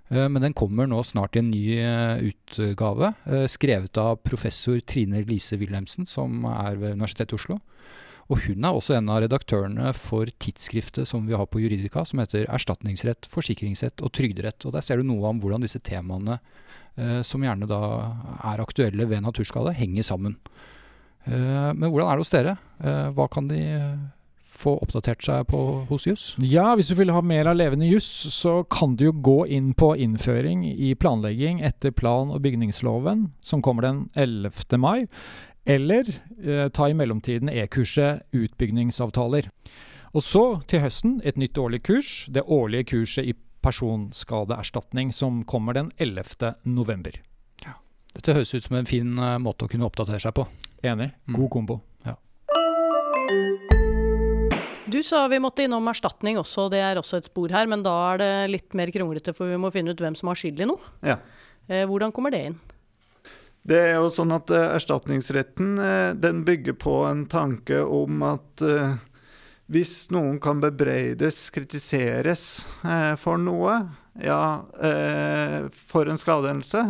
Eh, 0.09 0.28
men 0.28 0.42
den 0.42 0.54
kommer 0.54 0.87
nå 0.87 1.02
snart 1.04 1.37
i 1.37 1.42
en 1.42 1.50
ny 1.50 1.64
eh, 1.78 2.30
utgave, 2.30 3.12
eh, 3.26 3.46
skrevet 3.50 3.98
av 3.98 4.20
professor 4.22 4.78
Trine 4.80 5.22
Lise 5.26 5.59
Wilhelmsen, 5.59 6.06
som 6.06 6.44
er 6.44 6.76
ved 6.76 6.96
Universitetet 6.96 7.35
i 7.35 7.40
Oslo. 7.40 7.61
Og 8.26 8.40
hun 8.42 8.66
er 8.66 8.74
også 8.74 8.96
en 8.96 9.10
av 9.12 9.20
redaktørene 9.22 9.92
for 9.94 10.30
tidsskriftet 10.42 11.06
som 11.06 11.28
vi 11.28 11.36
har 11.38 11.46
på 11.46 11.60
Juridika, 11.62 12.02
som 12.04 12.22
heter 12.22 12.48
Erstatningsrett, 12.50 13.28
forsikringsrett 13.30 14.02
og 14.02 14.12
trygderett. 14.16 14.66
Og 14.66 14.74
Der 14.74 14.82
ser 14.82 14.98
du 14.98 15.06
noe 15.06 15.30
om 15.30 15.40
hvordan 15.42 15.62
disse 15.62 15.78
temaene, 15.78 16.40
eh, 16.96 17.22
som 17.22 17.42
gjerne 17.42 17.68
da 17.70 17.80
er 18.42 18.64
aktuelle 18.64 19.06
ved 19.06 19.22
naturskade, 19.22 19.76
henger 19.78 20.02
sammen. 20.02 20.36
Eh, 21.26 21.72
men 21.72 21.90
hvordan 21.90 22.10
er 22.10 22.16
det 22.16 22.24
hos 22.26 22.34
dere? 22.34 22.58
Eh, 22.82 23.08
hva 23.14 23.30
kan 23.30 23.48
de 23.48 23.62
få 24.56 24.74
oppdatert 24.80 25.22
seg 25.22 25.46
på 25.50 25.60
hos 25.86 26.06
juss? 26.08 26.26
Ja, 26.42 26.74
hvis 26.74 26.88
du 26.90 26.96
vil 26.98 27.12
ha 27.14 27.20
mer 27.20 27.50
av 27.50 27.58
levende 27.58 27.88
juss, 27.88 28.08
så 28.32 28.62
kan 28.72 28.96
du 28.96 29.08
jo 29.10 29.12
gå 29.12 29.38
inn 29.52 29.72
på 29.76 29.92
innføring 29.94 30.64
i 30.72 30.94
planlegging 30.94 31.60
etter 31.66 31.92
plan- 31.92 32.32
og 32.32 32.42
bygningsloven, 32.42 33.30
som 33.40 33.62
kommer 33.62 33.86
den 33.86 34.08
11. 34.16 34.80
mai. 34.80 35.06
Eller 35.66 36.07
eh, 36.44 36.68
ta 36.68 36.88
i 36.88 36.94
mellomtiden 36.94 37.50
e-kurset 37.50 38.22
utbyggingsavtaler. 38.33 39.48
Og 40.14 40.22
så 40.22 40.44
til 40.70 40.85
høsten 40.85 41.18
et 41.26 41.37
nytt 41.40 41.59
årlig 41.59 41.83
kurs, 41.88 42.11
det 42.31 42.46
årlige 42.46 42.92
kurset 42.92 43.26
i 43.26 43.35
personskadeerstatning, 43.66 45.11
som 45.12 45.42
kommer 45.44 45.74
den 45.74 45.90
11. 45.98 46.55
november. 46.62 47.18
Ja. 47.64 47.74
Dette 48.14 48.37
høres 48.37 48.55
ut 48.55 48.68
som 48.68 48.79
en 48.79 48.87
fin 48.87 49.18
uh, 49.18 49.35
måte 49.42 49.66
å 49.66 49.72
kunne 49.72 49.88
oppdatere 49.88 50.22
seg 50.22 50.37
på. 50.38 50.46
Enig. 50.87 51.11
Mm. 51.26 51.35
God 51.40 51.50
kombo. 51.50 51.81
Ja. 52.07 52.14
Du 54.87 55.00
sa 55.02 55.24
vi 55.26 55.42
måtte 55.42 55.66
innom 55.66 55.90
erstatning 55.90 56.38
også, 56.38 56.68
det 56.70 56.79
er 56.79 57.02
også 57.02 57.18
et 57.18 57.26
spor 57.26 57.50
her. 57.50 57.66
Men 57.66 57.83
da 57.83 57.96
er 58.12 58.22
det 58.22 58.31
litt 58.55 58.79
mer 58.79 58.94
kronglete, 58.94 59.35
for 59.35 59.50
vi 59.50 59.59
må 59.59 59.74
finne 59.74 59.92
ut 59.92 60.00
hvem 60.07 60.14
som 60.14 60.31
har 60.31 60.38
skyld 60.38 60.62
i 60.62 60.70
noe. 60.70 60.94
Ja. 61.02 61.18
Eh, 61.66 61.83
hvordan 61.90 62.14
kommer 62.14 62.31
det 62.31 62.44
inn? 62.52 62.61
Det 63.66 63.79
er 63.83 63.96
jo 63.98 64.11
sånn 64.14 64.31
at 64.37 64.50
uh, 64.55 64.76
Erstatningsretten 64.76 65.74
uh, 65.81 66.14
den 66.14 66.44
bygger 66.46 66.76
på 66.79 67.00
en 67.09 67.24
tanke 67.31 67.81
om 67.83 68.22
at 68.22 68.62
uh, 68.62 68.94
hvis 69.66 70.12
noen 70.14 70.37
kan 70.38 70.61
bebreides, 70.62 71.48
kritiseres 71.50 72.42
for 73.18 73.40
noe, 73.42 73.72
ja, 74.22 74.62
for 75.90 76.07
en 76.07 76.20
skadehendelse, 76.20 76.83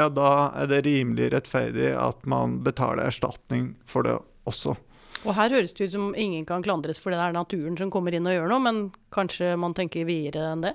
ja, 0.00 0.06
da 0.08 0.30
er 0.56 0.70
det 0.70 0.78
rimelig 0.86 1.26
rettferdig 1.34 1.90
at 1.92 2.24
man 2.24 2.54
betaler 2.64 3.10
erstatning 3.10 3.74
for 3.84 4.08
det 4.08 4.14
også. 4.48 4.72
Og 5.26 5.36
her 5.36 5.58
høres 5.58 5.76
det 5.76 5.90
ut 5.90 5.92
som 5.98 6.16
ingen 6.16 6.48
kan 6.48 6.64
klandres 6.64 6.96
for 7.02 7.12
det 7.12 7.20
er 7.20 7.36
naturen 7.36 7.76
som 7.76 7.92
kommer 7.92 8.16
inn 8.16 8.24
og 8.24 8.38
gjør 8.38 8.48
noe, 8.54 8.64
men 8.64 8.80
kanskje 9.12 9.52
man 9.60 9.76
tenker 9.76 10.08
videre 10.08 10.54
enn 10.54 10.64
det? 10.70 10.72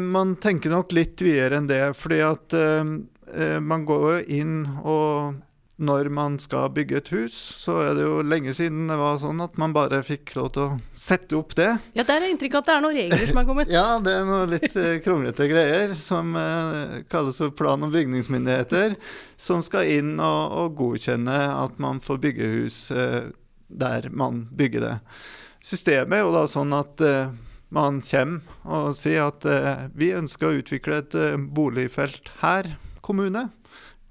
man 0.00 0.38
tenker 0.40 0.72
nok 0.72 0.94
litt 0.96 1.20
videre 1.20 1.58
enn 1.60 1.68
det, 1.68 1.82
fordi 2.00 2.22
at 2.24 2.54
Eh, 2.56 2.84
man 3.62 3.84
går 3.86 4.06
jo 4.08 4.38
inn 4.40 4.54
og 4.82 5.36
når 5.78 6.08
man 6.10 6.36
skal 6.42 6.72
bygge 6.74 6.98
et 6.98 7.08
hus, 7.14 7.34
så 7.62 7.76
er 7.84 7.92
det 7.94 8.02
jo 8.02 8.18
lenge 8.26 8.50
siden 8.56 8.88
det 8.90 8.96
var 8.98 9.20
sånn 9.22 9.38
at 9.44 9.54
man 9.60 9.74
bare 9.74 10.00
fikk 10.06 10.34
lov 10.34 10.50
til 10.56 10.64
å 10.64 10.78
sette 10.98 11.36
opp 11.38 11.54
det. 11.58 11.68
Ja, 11.94 12.02
Der 12.02 12.18
er 12.18 12.32
inntrykk 12.32 12.56
av 12.58 12.64
at 12.64 12.68
det 12.68 12.74
er 12.74 12.82
noen 12.82 12.98
regler 12.98 13.30
som 13.30 13.40
er 13.40 13.46
kommet. 13.46 13.70
ja, 13.78 13.86
det 14.02 14.14
er 14.16 14.26
noen 14.26 14.54
litt 14.56 14.74
uh, 14.74 14.98
kronglete 15.04 15.46
greier 15.50 15.94
som 15.98 16.34
eh, 16.38 16.96
kalles 17.12 17.38
for 17.38 17.54
plan- 17.54 17.86
og 17.86 17.94
bygningsmyndigheter, 17.94 18.96
som 19.38 19.62
skal 19.62 19.90
inn 19.98 20.16
og, 20.18 20.56
og 20.64 20.78
godkjenne 20.80 21.38
at 21.52 21.78
man 21.82 22.02
får 22.02 22.22
bygge 22.26 22.50
hus 22.56 22.80
eh, 22.90 23.30
der 23.68 24.10
man 24.10 24.48
bygger 24.58 24.82
det. 24.82 24.96
Systemet 25.62 26.18
er 26.18 26.26
jo 26.26 26.34
da 26.34 26.46
sånn 26.50 26.74
at 26.74 27.02
man 27.74 27.98
kommer 28.00 28.62
og 28.64 28.94
sier 28.96 29.26
at 29.28 29.44
vi 29.98 30.14
ønsker 30.16 30.48
å 30.48 30.60
utvikle 30.62 31.02
et 31.02 31.16
boligfelt 31.52 32.30
her 32.40 32.70
kommune 33.08 33.48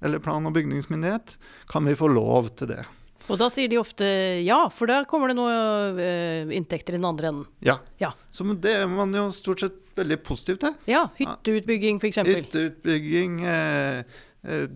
eller 0.04 0.22
plan- 0.22 0.46
og 0.46 0.54
bygningsmyndighet, 0.54 1.34
kan 1.70 1.86
vi 1.88 1.96
få 1.98 2.10
lov 2.12 2.52
til 2.58 2.70
det. 2.74 2.84
Og 3.28 3.36
da 3.40 3.50
sier 3.52 3.68
de 3.68 3.76
ofte 3.80 4.06
ja, 4.40 4.60
for 4.72 4.88
da 4.88 5.02
kommer 5.08 5.30
det 5.30 5.36
noe 5.36 5.56
uh, 5.98 6.54
inntekter 6.54 6.96
i 6.96 7.00
den 7.00 7.08
andre 7.08 7.32
enden. 7.32 7.48
Ja. 7.64 7.76
ja. 8.00 8.14
Så 8.32 8.46
det 8.56 8.72
er 8.80 8.86
man 8.88 9.12
jo 9.14 9.28
stort 9.36 9.64
sett 9.64 9.82
veldig 9.98 10.20
positiv 10.24 10.60
til. 10.62 10.78
Ja, 10.88 11.08
hytteutbygging 11.18 11.98
f.eks. 12.00 12.20
Hytteutbygging, 12.28 13.40
eh, 13.50 14.18
eh, 14.46 14.68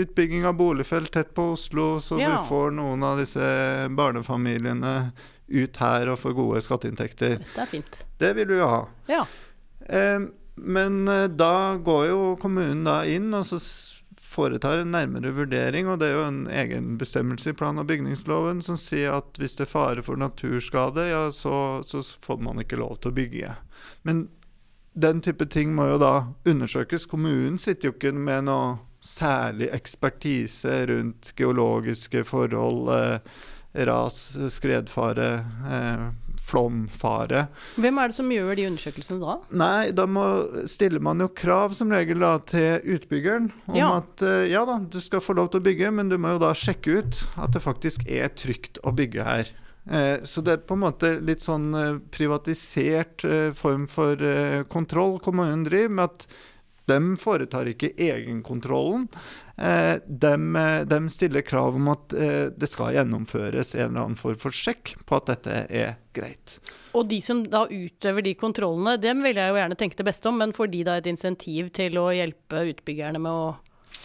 utbygging 0.00 0.46
av 0.48 0.56
boligfelt 0.56 1.12
tett 1.12 1.34
på 1.36 1.50
Oslo, 1.52 1.98
så 2.00 2.16
ja. 2.18 2.32
vi 2.32 2.48
får 2.48 2.72
noen 2.78 3.04
av 3.04 3.20
disse 3.20 3.44
barnefamiliene 3.92 4.94
ut 5.52 5.82
her 5.84 6.08
og 6.08 6.22
får 6.22 6.36
gode 6.38 6.62
skatteinntekter. 6.64 7.44
Er. 7.60 7.84
Det 8.18 8.32
vil 8.38 8.48
du 8.48 8.56
jo 8.56 8.70
ha. 8.70 8.80
Ja. 9.10 9.26
Eh, 9.84 10.24
men 10.56 11.08
uh, 11.08 11.26
da 11.28 11.76
går 11.76 12.06
jo 12.10 12.20
kommunen 12.42 12.84
da 12.86 13.02
inn, 13.08 13.32
og 13.34 13.46
så 13.48 13.58
foretar 14.34 14.80
en 14.82 14.94
nærmere 14.94 15.32
vurdering, 15.34 15.88
og 15.88 16.00
det 16.00 16.10
er 16.10 16.16
jo 16.18 16.28
en 16.28 16.44
egen 16.50 16.94
bestemmelse 16.98 17.52
i 17.52 17.58
plan- 17.58 17.78
og 17.78 17.86
bygningsloven 17.90 18.62
som 18.64 18.78
sier 18.80 19.20
at 19.20 19.38
hvis 19.38 19.54
det 19.58 19.66
er 19.68 19.70
fare 19.70 20.02
for 20.02 20.18
naturskade, 20.18 21.06
ja, 21.10 21.28
så, 21.34 21.82
så 21.86 22.02
får 22.24 22.40
man 22.42 22.62
ikke 22.62 22.80
lov 22.80 22.98
til 22.98 23.12
å 23.12 23.18
bygge. 23.18 23.52
Men 24.02 24.26
den 24.94 25.22
type 25.22 25.46
ting 25.50 25.74
må 25.74 25.88
jo 25.90 26.00
da 26.02 26.14
undersøkes. 26.46 27.06
Kommunen 27.10 27.58
sitter 27.58 27.90
jo 27.90 27.96
ikke 27.96 28.14
med 28.14 28.46
noe 28.48 28.76
særlig 29.04 29.68
ekspertise 29.74 30.84
rundt 30.88 31.34
geologiske 31.36 32.22
forhold, 32.24 32.88
eh, 32.94 33.18
ras, 33.84 34.20
skredfare, 34.54 35.30
eh, 35.66 36.06
flomfare. 36.44 37.46
Hvem 37.80 37.98
er 38.02 38.10
det 38.12 38.16
som 38.18 38.30
gjør 38.32 38.54
de 38.58 38.66
undersøkelsene 38.68 39.20
da? 39.22 39.36
Nei, 39.56 39.90
da 39.96 40.04
må, 40.10 40.24
stiller 40.70 41.02
man 41.04 41.22
jo 41.24 41.28
krav 41.36 41.74
som 41.76 41.92
regel 41.94 42.20
da 42.22 42.34
til 42.48 42.84
utbyggeren 42.96 43.50
om 43.70 43.78
Ja. 43.78 43.90
at 44.02 44.22
eh, 44.24 44.46
ja 44.52 44.64
da, 44.68 44.78
du 44.80 45.00
skal 45.00 45.24
få 45.24 45.36
lov 45.38 45.50
til 45.52 45.62
å 45.62 45.66
bygge, 45.66 45.90
men 45.96 46.12
du 46.12 46.18
må 46.20 46.34
jo 46.36 46.42
da 46.44 46.52
sjekke 46.56 47.00
ut 47.00 47.20
at 47.40 47.54
det 47.56 47.64
faktisk 47.64 48.04
er 48.08 48.28
trygt 48.36 48.80
å 48.84 48.92
bygge 48.94 49.24
her. 49.26 49.52
Eh, 49.84 50.22
så 50.24 50.40
det 50.44 50.52
er 50.58 50.62
på 50.68 50.76
en 50.78 50.84
måte 50.86 51.14
litt 51.20 51.42
sånn 51.44 51.70
eh, 51.76 51.98
privatisert 52.14 53.24
eh, 53.28 53.50
form 53.56 53.86
for 53.90 54.20
eh, 54.20 54.62
kontroll 54.72 55.18
kommunen 55.24 55.64
driver 55.66 55.96
med 55.98 56.04
at 56.12 56.26
de 56.90 57.16
foretar 57.20 57.68
ikke 57.70 57.92
egenkontrollen. 57.96 59.08
Eh, 59.56 59.96
de, 60.04 60.32
de 60.90 61.00
stiller 61.14 61.44
krav 61.46 61.76
om 61.78 61.90
at 61.92 62.14
eh, 62.18 62.46
det 62.52 62.68
skal 62.70 62.94
gjennomføres 62.96 63.74
en 63.76 63.86
eller 63.86 64.06
annen 64.06 64.18
form 64.20 64.38
for 64.40 64.54
sjekk 64.54 64.96
på 65.06 65.20
at 65.20 65.30
dette 65.32 65.60
er 65.70 65.94
greit. 66.16 66.58
Og 66.94 67.08
de 67.10 67.20
som 67.24 67.42
da 67.46 67.64
utøver 67.70 68.26
de 68.26 68.34
kontrollene, 68.38 68.96
dem 69.02 69.22
vil 69.24 69.40
jeg 69.40 69.52
jo 69.52 69.60
gjerne 69.60 69.78
tenke 69.80 69.98
det 70.00 70.08
beste 70.10 70.30
om, 70.30 70.40
men 70.42 70.54
får 70.56 70.72
de 70.74 70.82
da 70.86 70.98
et 71.00 71.10
insentiv 71.10 71.70
til 71.74 71.98
å 72.00 72.10
hjelpe 72.14 72.66
utbyggerne 72.74 73.22
med 73.22 73.32
å 73.32 73.54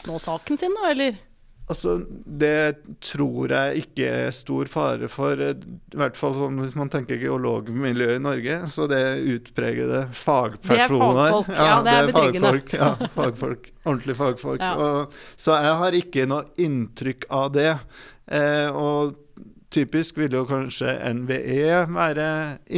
nå 0.08 0.22
saken 0.22 0.62
sin, 0.62 0.78
da, 0.78 0.94
eller? 0.94 1.20
Altså, 1.70 2.00
Det 2.26 2.82
tror 3.06 3.52
jeg 3.54 3.84
ikke 3.84 4.10
er 4.26 4.32
stor 4.34 4.70
fare 4.72 5.10
for, 5.12 5.38
i 5.38 6.00
hvert 6.00 6.18
fall 6.18 6.34
sånn 6.34 6.58
hvis 6.64 6.74
man 6.80 6.90
tenker 6.90 7.22
geologmiljøet 7.22 8.18
i 8.18 8.24
Norge. 8.26 8.60
Så 8.74 8.88
det 8.90 9.00
er 9.06 9.24
utpregede 9.36 10.04
fagpersoner. 10.18 10.90
Det 10.90 10.90
er 10.90 11.36
fagfolk, 11.36 11.56
ja, 11.60 11.80
det 11.86 11.96
er 11.96 12.10
betryggende. 12.10 12.54
Fagfolk, 12.56 12.74
ja, 12.80 13.10
fagfolk, 13.14 13.72
ordentlige 13.86 14.22
fagfolk. 14.24 14.66
Ja. 14.66 14.76
Og, 14.76 15.20
så 15.38 15.60
jeg 15.62 15.80
har 15.84 16.00
ikke 16.02 16.30
noe 16.32 16.50
inntrykk 16.66 17.30
av 17.38 17.52
det. 17.54 17.74
Eh, 18.30 18.70
og 18.74 19.14
typisk 19.74 20.18
vil 20.18 20.34
jo 20.34 20.44
kanskje 20.50 20.96
NVE 21.14 21.86
være 21.94 22.28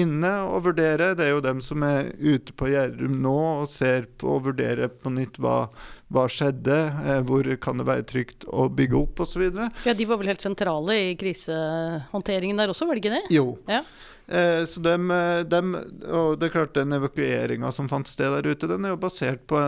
inne 0.02 0.32
og 0.50 0.66
vurdere. 0.68 1.14
Det 1.18 1.28
er 1.28 1.34
jo 1.34 1.44
dem 1.44 1.62
som 1.64 1.84
er 1.88 2.12
ute 2.20 2.56
på 2.58 2.70
Gjerdrum 2.72 3.20
nå 3.24 3.36
og 3.64 3.70
ser 3.72 4.10
på 4.20 4.36
og 4.36 4.46
vurderer 4.50 4.92
på 4.92 5.14
nytt 5.14 5.40
hva, 5.42 5.66
hva 6.12 6.28
skjedde, 6.32 6.80
eh, 7.06 7.22
hvor 7.28 7.48
kan 7.64 7.82
det 7.82 7.88
være 7.88 8.08
trygt 8.12 8.48
å 8.48 8.68
bygge 8.70 9.00
opp 9.00 9.24
osv. 9.26 9.48
Ja, 9.88 9.96
de 9.96 10.10
var 10.10 10.22
vel 10.22 10.34
helt 10.34 10.44
sentrale 10.44 10.98
i 11.10 11.14
krisehåndteringen 11.20 12.60
der 12.60 12.74
også, 12.74 12.88
var 12.90 13.00
det 13.00 13.06
ikke 13.06 13.16
det? 13.18 13.24
Jo. 13.38 13.56
Ja. 13.72 13.84
Eh, 14.28 14.64
så 14.70 14.84
dem, 14.84 15.12
eh, 15.12 15.44
dem, 15.48 15.74
og 16.08 16.38
det 16.40 16.48
er 16.48 16.54
klart 16.54 16.78
Den 16.78 16.94
evakueringa 16.96 17.72
som 17.76 17.90
fant 17.92 18.08
sted 18.08 18.32
der 18.32 18.48
ute, 18.48 18.70
den 18.70 18.86
er 18.86 18.94
jo 18.94 19.02
basert 19.02 19.42
på 19.50 19.60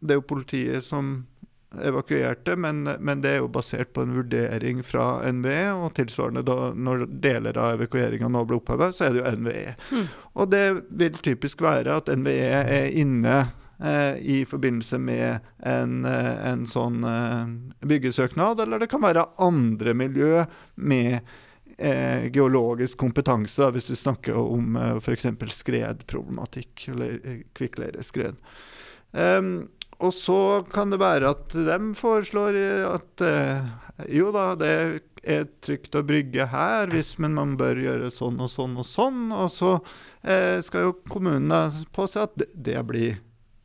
Det 0.00 0.14
er 0.14 0.18
jo 0.18 0.24
politiet 0.26 0.82
som 0.82 1.20
evakuerte, 1.76 2.56
men, 2.56 2.84
men 2.84 3.20
det 3.20 3.34
er 3.34 3.42
jo 3.42 3.50
basert 3.52 3.92
på 3.92 4.04
en 4.04 4.14
vurdering 4.16 4.80
fra 4.86 5.20
NVE. 5.32 5.62
Og 5.76 5.94
tilsvarende 5.98 6.44
da 6.46 6.72
når 6.74 7.06
deler 7.22 7.58
av 7.60 7.76
evakueringa 7.76 8.30
nå 8.32 8.44
blir 8.48 8.62
oppheva, 8.62 8.90
så 8.92 9.08
er 9.08 9.14
det 9.14 9.22
jo 9.22 9.32
NVE. 9.42 9.74
Mm. 9.92 10.06
Og 10.40 10.52
det 10.52 10.64
vil 11.02 11.22
typisk 11.24 11.64
være 11.64 11.98
at 12.00 12.12
NVE 12.12 12.62
er 12.62 12.88
inne 12.96 13.36
eh, 13.82 14.16
i 14.18 14.38
forbindelse 14.48 15.00
med 15.02 15.50
en, 15.66 16.00
eh, 16.08 16.32
en 16.52 16.64
sånn 16.68 17.04
eh, 17.04 17.52
byggesøknad, 17.88 18.64
eller 18.64 18.82
det 18.82 18.90
kan 18.92 19.04
være 19.04 19.28
andre 19.44 19.94
miljø 19.98 20.46
med 20.74 21.20
eh, 21.76 22.28
geologisk 22.32 22.98
kompetanse, 23.04 23.70
hvis 23.74 23.92
vi 23.92 24.02
snakker 24.06 24.40
om 24.40 24.76
eh, 24.76 24.96
f.eks. 25.02 25.28
skredproblematikk, 25.60 26.88
eller 26.94 27.18
eh, 27.22 27.42
kvikkleireskred. 27.58 28.40
Um, 29.12 29.68
og 29.98 30.14
så 30.14 30.40
kan 30.70 30.92
det 30.92 31.00
være 31.02 31.32
at 31.34 31.54
de 31.54 31.78
foreslår 31.98 32.58
eh, 32.58 32.86
at 32.86 33.24
eh, 33.26 33.70
jo 34.14 34.30
da, 34.34 34.52
det 34.58 34.72
er 35.26 35.48
trygt 35.64 35.96
å 35.98 36.04
brygge 36.06 36.46
her, 36.52 36.92
hvis, 36.92 37.16
men 37.18 37.34
man 37.34 37.56
bør 37.58 37.80
gjøre 37.82 38.10
sånn 38.14 38.38
og 38.40 38.50
sånn 38.52 38.76
og 38.78 38.86
sånn. 38.86 39.24
Og 39.34 39.50
så 39.50 39.72
eh, 40.22 40.60
skal 40.64 40.88
jo 40.88 40.98
kommunene 41.10 41.66
påse 41.94 42.22
at 42.22 42.36
det, 42.38 42.52
det 42.54 42.78
blir 42.86 43.18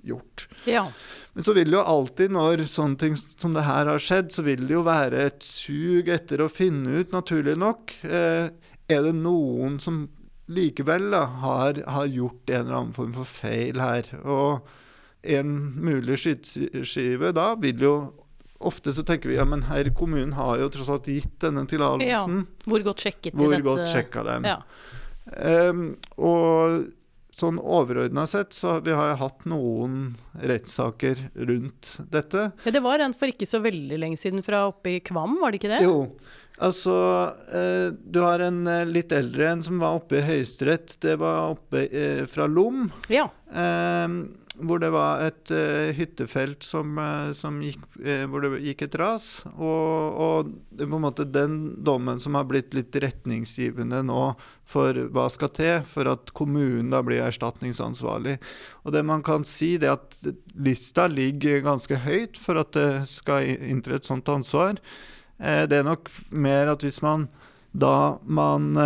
gjort. 0.04 0.48
Ja. 0.66 0.88
Men 1.34 1.46
så 1.46 1.54
vil 1.56 1.70
det 1.70 1.78
jo 1.78 1.86
alltid, 1.94 2.34
når 2.36 2.66
sånne 2.72 3.00
ting 3.00 3.16
som 3.18 3.56
det 3.56 3.68
her 3.68 3.88
har 3.92 4.02
skjedd, 4.02 4.34
så 4.34 4.44
vil 4.46 4.66
det 4.68 4.76
jo 4.76 4.84
være 4.86 5.28
et 5.30 5.46
sug 5.46 6.10
etter 6.12 6.44
å 6.44 6.52
finne 6.52 7.00
ut, 7.00 7.14
naturlig 7.16 7.56
nok, 7.62 7.96
eh, 8.10 8.50
er 8.92 9.06
det 9.06 9.16
noen 9.22 9.80
som 9.82 10.06
likevel 10.54 11.08
da, 11.14 11.24
har, 11.46 11.80
har 11.88 12.10
gjort 12.12 12.50
en 12.52 12.66
eller 12.66 12.80
annen 12.82 12.96
form 12.98 13.14
for 13.16 13.30
feil 13.30 13.80
her. 13.80 14.10
Og 14.26 14.74
en 15.24 15.54
mulig 15.80 16.18
skyteskive 16.20 17.32
da 17.36 17.54
vil 17.62 17.88
jo 17.88 17.96
Ofte 18.64 18.94
så 18.96 19.04
tenker 19.04 19.28
vi 19.28 19.36
ja, 19.36 19.44
men 19.44 19.66
her 19.68 19.90
kommunen 19.92 20.38
har 20.38 20.56
jo 20.62 20.70
tross 20.72 20.88
alt 20.94 21.10
gitt 21.12 21.34
denne 21.44 21.66
tillatelsen. 21.68 22.46
Hvor 22.64 22.84
godt 22.86 23.02
sjekket 23.04 23.34
de 23.34 23.42
Hvor 23.42 23.52
dette? 23.52 23.66
godt 23.68 23.90
sjekka 23.92 24.22
dem? 24.24 24.46
Ja. 24.48 24.62
Um, 25.68 25.82
og 26.16 26.86
sånn 27.36 27.58
overordna 27.60 28.24
sett 28.30 28.54
så 28.56 28.78
vi 28.86 28.94
har 28.96 29.16
hatt 29.20 29.44
noen 29.50 30.14
rettssaker 30.40 31.26
rundt 31.50 31.96
dette. 32.14 32.52
ja, 32.64 32.72
det 32.76 32.84
var 32.86 33.04
en 33.04 33.16
for 33.18 33.32
ikke 33.34 33.50
så 33.50 33.60
veldig 33.64 34.00
lenge 34.00 34.20
siden 34.22 34.46
fra 34.46 34.68
oppe 34.70 34.96
i 34.96 35.02
Kvam, 35.04 35.40
var 35.42 35.52
det 35.52 35.60
ikke 35.60 35.74
det? 35.74 35.82
Jo, 35.84 35.98
altså 36.64 36.96
eh, 37.52 37.90
Du 38.00 38.22
har 38.24 38.44
en 38.46 38.62
eh, 38.70 38.86
litt 38.88 39.12
eldre 39.12 39.50
en 39.50 39.66
som 39.66 39.82
var 39.82 39.98
oppe 40.00 40.22
i 40.22 40.24
Høyesterett. 40.28 40.96
Det 41.04 41.18
var 41.20 41.56
oppe 41.58 41.88
eh, 41.90 42.24
fra 42.30 42.48
Lom. 42.48 42.86
Ja. 43.12 43.28
Eh, 43.52 44.08
hvor 44.62 44.82
det 44.82 44.90
var 44.94 45.24
et 45.26 45.52
uh, 45.54 45.90
hyttefelt 45.98 46.66
som, 46.66 46.98
uh, 47.00 47.32
som 47.34 47.58
gikk, 47.64 47.82
uh, 48.04 48.26
hvor 48.30 48.44
det 48.44 48.60
gikk 48.62 48.84
et 48.86 48.98
ras. 49.02 49.28
Og, 49.54 50.20
og 50.26 50.52
på 50.78 50.86
en 50.88 51.06
måte 51.06 51.26
den 51.26 51.56
dommen 51.86 52.22
som 52.22 52.38
har 52.38 52.46
blitt 52.50 52.76
litt 52.78 52.94
retningsgivende 53.02 54.04
nå 54.06 54.26
for 54.70 55.00
hva 55.16 55.26
skal 55.34 55.52
til 55.58 55.88
for 55.90 56.10
at 56.12 56.34
kommunen 56.38 56.94
da 56.94 57.02
blir 57.06 57.26
erstatningsansvarlig. 57.26 58.38
Og 58.86 58.94
det 58.94 59.04
man 59.08 59.26
kan 59.26 59.48
si, 59.48 59.76
det 59.82 59.90
er 59.90 59.98
at 59.98 60.20
lista 60.54 61.08
ligger 61.10 61.66
ganske 61.66 62.04
høyt 62.06 62.38
for 62.40 62.62
at 62.62 62.76
det 62.78 63.08
skal 63.10 63.50
inntre 63.58 63.98
et 63.98 64.08
sånt 64.08 64.30
ansvar. 64.30 64.78
Det 65.38 65.76
er 65.76 65.86
nok 65.86 66.08
mer 66.30 66.70
at 66.72 66.86
hvis 66.86 67.02
man 67.04 67.26
da 67.74 68.20
man 68.24 68.78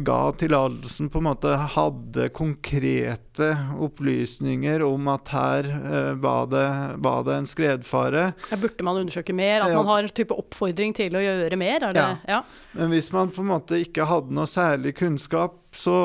ga 0.00 0.32
tillatelsen, 0.40 1.10
på 1.12 1.18
en 1.20 1.26
måte 1.26 1.50
hadde 1.74 2.30
konkrete 2.32 3.50
opplysninger 3.76 4.80
om 4.86 5.08
at 5.12 5.28
her 5.34 5.68
eh, 5.68 6.12
var, 6.22 6.46
det, 6.52 6.62
var 7.04 7.24
det 7.26 7.34
en 7.42 7.48
skredfare. 7.50 8.22
Ja, 8.50 8.56
Burde 8.56 8.86
man 8.86 9.02
undersøke 9.02 9.34
mer? 9.36 9.60
At 9.66 9.70
Ja. 9.74 9.76
man 9.82 9.86
har 9.92 10.02
en 10.06 10.08
type 10.16 10.32
oppfordring 10.32 10.94
til 10.96 11.12
å 11.12 11.20
gjøre 11.20 11.58
mer? 11.60 11.84
Er 11.90 11.92
det? 11.92 12.06
Ja. 12.28 12.40
Men 12.72 12.94
hvis 12.94 13.12
man 13.12 13.28
på 13.34 13.42
en 13.44 13.50
måte 13.52 13.80
ikke 13.84 14.08
hadde 14.08 14.32
noe 14.32 14.48
særlig 14.48 14.94
kunnskap, 14.96 15.58
så 15.76 15.98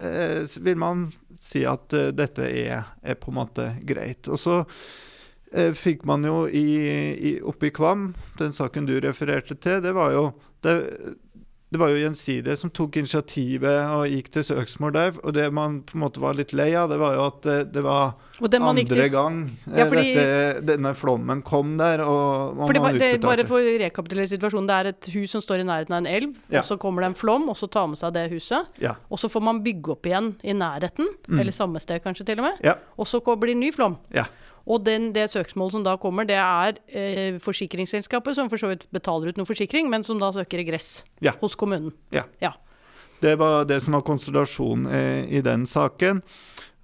eh, 0.00 0.44
vil 0.60 0.76
man 0.76 1.06
si 1.40 1.64
at 1.64 1.92
eh, 1.96 2.10
dette 2.12 2.44
er, 2.52 2.84
er 3.02 3.16
på 3.16 3.32
en 3.32 3.38
måte 3.40 3.70
greit. 3.88 4.28
Og 4.28 4.36
så 4.42 4.58
eh, 5.54 5.72
fikk 5.72 6.04
man 6.04 6.26
jo 6.28 6.42
i, 6.52 6.66
i, 7.16 7.32
oppe 7.40 7.70
i 7.70 7.72
Kvam, 7.72 8.10
den 8.38 8.52
saken 8.52 8.84
du 8.90 8.98
refererte 9.00 9.56
til, 9.56 9.80
det 9.84 9.94
var 9.96 10.12
jo 10.12 10.26
det, 10.66 10.74
det 11.70 11.78
var 11.78 11.88
jo 11.92 11.96
Gjensidige 12.00 12.56
som 12.56 12.70
tok 12.70 12.96
initiativet 12.96 13.90
og 13.92 14.06
gikk 14.08 14.30
til 14.32 14.42
søksmål 14.42 14.92
der. 14.94 15.18
Og 15.22 15.34
det 15.36 15.52
man 15.52 15.82
på 15.82 15.96
en 15.98 16.00
måte 16.06 16.20
var 16.22 16.32
litt 16.38 16.52
lei 16.56 16.70
av, 16.74 16.88
det 16.88 16.98
var 16.98 17.14
jo 17.18 17.26
at 17.28 17.42
det, 17.44 17.56
det 17.74 17.82
var 17.84 18.14
Og 18.40 18.48
man 18.60 18.62
andre 18.78 18.84
til- 18.86 19.10
gang 19.12 19.50
eh, 19.66 19.78
Ja, 19.78 19.84
fordi- 19.84 20.14
dette, 20.14 20.64
denne 20.64 20.94
flommen 20.94 21.42
kom 21.44 21.76
der. 21.76 22.00
Og 22.00 22.56
man 22.56 22.66
For 22.66 22.72
det, 22.72 22.80
var- 22.82 22.92
det, 22.92 23.20
utbetalte. 23.20 23.36
bare 23.36 23.46
for 23.46 23.60
å 23.60 23.78
rekapitulere 23.84 24.28
situasjonen, 24.32 24.66
det 24.66 24.76
er 24.78 24.86
et 24.94 25.06
hus 25.12 25.30
som 25.30 25.40
står 25.42 25.60
i 25.60 25.64
nærheten 25.64 25.92
av 25.92 25.98
en 25.98 26.06
elv, 26.06 26.36
Ja. 26.50 26.58
og 26.60 26.64
så 26.64 26.78
kommer 26.78 27.02
det 27.02 27.06
en 27.08 27.14
flom, 27.14 27.48
og 27.50 27.56
så 27.56 27.68
tar 27.70 27.86
med 27.86 27.98
seg 27.98 28.12
det 28.14 28.30
huset. 28.30 28.64
Ja. 28.80 28.94
Og 29.10 29.18
så 29.18 29.28
får 29.28 29.42
man 29.42 29.62
bygge 29.62 29.90
opp 29.90 30.02
igjen 30.04 30.36
i 30.42 30.52
nærheten, 30.54 31.06
Mm. 31.28 31.40
eller 31.40 31.52
samme 31.52 31.80
sted 31.80 32.02
kanskje 32.02 32.24
til 32.24 32.38
og 32.40 32.44
med. 32.48 32.76
Og 32.98 33.06
så 33.06 33.20
blir 33.20 33.52
det 33.52 33.56
ny 33.58 33.70
flom. 33.72 33.98
Ja. 34.14 34.24
Og 34.68 34.84
den, 34.84 35.10
det 35.16 35.30
søksmålet 35.32 35.78
som 35.78 35.84
da 35.86 35.96
kommer, 36.00 36.28
det 36.28 36.36
er 36.36 36.76
eh, 36.92 37.38
forsikringsselskapet 37.40 38.36
som 38.36 38.50
for 38.52 38.60
så 38.60 38.68
vidt 38.72 38.84
betaler 38.92 39.32
ut 39.32 39.40
noe 39.40 39.48
forsikring, 39.48 39.88
men 39.88 40.04
som 40.04 40.20
da 40.20 40.28
søker 40.36 40.60
regress 40.60 41.04
Ja. 41.24 41.32
hos 41.40 41.56
kommunen. 41.56 41.94
Ja. 42.12 42.26
Ja. 42.44 42.52
Det 43.20 43.34
var 43.40 43.64
det 43.66 43.80
som 43.82 43.96
var 43.96 44.04
konstellasjonen 44.06 44.86
i, 44.94 45.38
i 45.38 45.40
den 45.42 45.64
saken. 45.66 46.20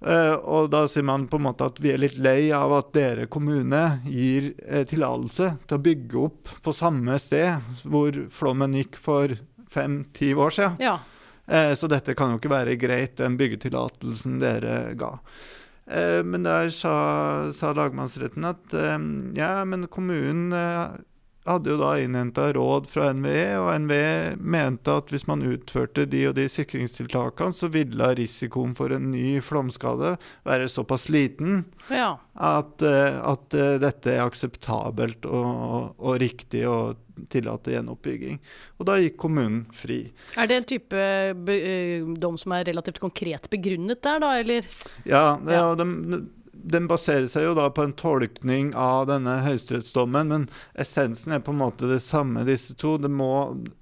Uh, 0.05 0.35
og 0.43 0.67
da 0.73 0.83
sier 0.91 1.05
man 1.07 1.23
på 1.31 1.39
en 1.39 1.45
måte 1.47 1.65
at 1.65 1.79
vi 1.81 1.93
er 1.93 2.01
litt 2.01 2.17
lei 2.21 2.49
av 2.53 2.73
at 2.75 2.89
dere 2.93 3.29
kommune 3.31 4.01
gir 4.03 4.51
uh, 4.67 4.83
tillatelse 4.85 5.53
til 5.65 5.77
å 5.77 5.81
bygge 5.81 6.19
opp 6.19 6.51
på 6.65 6.73
samme 6.75 7.15
sted 7.23 7.63
hvor 7.87 8.17
flommen 8.35 8.75
gikk 8.75 8.99
for 9.01 9.33
fem-ti 9.71 10.33
år 10.35 10.53
siden. 10.57 10.81
ja. 10.83 10.97
Uh, 11.45 11.71
så 11.77 11.85
dette 11.87 12.15
kan 12.17 12.33
jo 12.33 12.39
ikke 12.41 12.49
være 12.49 12.75
greit, 12.81 13.15
den 13.21 13.37
byggetillatelsen 13.39 14.39
dere 14.41 14.77
ga. 14.99 15.11
Eh, 15.85 16.23
men 16.25 16.45
der 16.45 16.71
sa, 16.73 17.51
sa 17.53 17.73
lagmannsretten 17.77 18.47
at 18.49 18.73
eh, 18.73 18.97
ja, 19.37 19.49
men 19.69 19.85
kommunen 19.87 20.53
eh, 20.53 20.95
hadde 21.45 21.69
jo 21.69 21.77
da 21.77 21.91
innhenta 22.01 22.47
råd 22.55 22.87
fra 22.89 23.11
NVE, 23.13 23.43
og 23.61 23.69
NVE 23.85 24.35
mente 24.41 24.93
at 24.97 25.11
hvis 25.13 25.27
man 25.29 25.43
utførte 25.45 26.07
de 26.09 26.23
og 26.29 26.35
de 26.39 26.47
sikringstiltakene, 26.49 27.53
så 27.53 27.69
ville 27.71 28.07
risikoen 28.17 28.73
for 28.77 28.93
en 28.95 29.11
ny 29.13 29.37
flomskade 29.45 30.15
være 30.47 30.69
såpass 30.71 31.07
liten 31.13 31.63
Ja. 31.93 32.15
at, 32.35 32.81
eh, 32.81 33.19
at 33.21 33.53
eh, 33.53 33.77
dette 33.83 34.13
er 34.15 34.23
akseptabelt 34.25 35.25
og, 35.29 35.95
og 35.99 36.17
riktig 36.21 36.65
å 36.67 36.95
tillate 37.31 37.71
gjenoppbygging. 37.71 38.39
Og 38.81 38.87
da 38.89 38.97
gikk 38.99 39.15
kommunen 39.21 39.61
fri. 39.71 40.01
Er 40.35 40.49
det 40.51 40.57
en 40.57 40.65
type 40.67 40.97
eh, 40.99 42.01
dom 42.19 42.35
som 42.41 42.51
er 42.57 42.65
relativt 42.67 42.99
konkret 42.99 43.47
begrunnet 43.53 44.01
der, 44.03 44.19
da, 44.19 44.33
eller? 44.41 44.65
Ja, 45.07 45.37
det, 45.39 45.53
Ja. 45.55 45.69
og 45.71 45.77
den, 45.79 46.25
den 46.65 46.87
baserer 46.89 47.27
seg 47.29 47.45
jo 47.45 47.53
da 47.57 47.67
på 47.69 47.83
en 47.85 47.93
tolkning 47.97 48.71
av 48.79 49.05
denne 49.09 49.37
høyesterettsdommen, 49.45 50.31
men 50.31 50.47
essensen 50.81 51.35
er 51.37 51.43
på 51.45 51.53
en 51.53 51.61
måte 51.61 51.89
det 51.89 51.99
samme, 52.01 52.41
disse 52.47 52.73
to. 52.81 52.95
Det 53.01 53.11
må, 53.13 53.29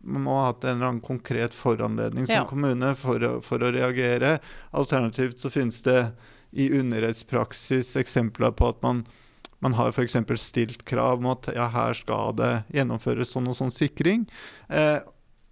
man 0.03 0.25
må 0.27 0.37
ha 0.41 0.49
hatt 0.49 0.65
en 0.67 0.75
eller 0.77 0.91
annen 0.91 1.03
konkret 1.05 1.55
foranledning 1.55 2.27
som 2.27 2.35
Ja. 2.41 2.45
kommune 2.49 2.93
for 2.99 3.23
å, 3.23 3.33
for 3.45 3.63
å 3.63 3.71
reagere. 3.71 4.37
Alternativt 4.75 5.39
så 5.39 5.51
finnes 5.53 5.79
det 5.87 6.11
i 6.51 6.67
underrettspraksis 6.79 7.95
eksempler 8.03 8.51
på 8.51 8.73
at 8.73 8.81
man 8.85 9.05
man 9.63 9.77
har 9.77 9.93
f.eks. 9.93 10.17
stilt 10.43 10.81
krav 10.83 11.21
om 11.21 11.29
at 11.31 11.47
ja, 11.55 11.69
her 11.71 11.93
skal 11.95 12.33
det 12.35 12.51
gjennomføres 12.75 13.29
sånn 13.31 13.47
og 13.47 13.55
sånn 13.55 13.71
sikring. 13.71 14.25
Eh, 14.67 14.99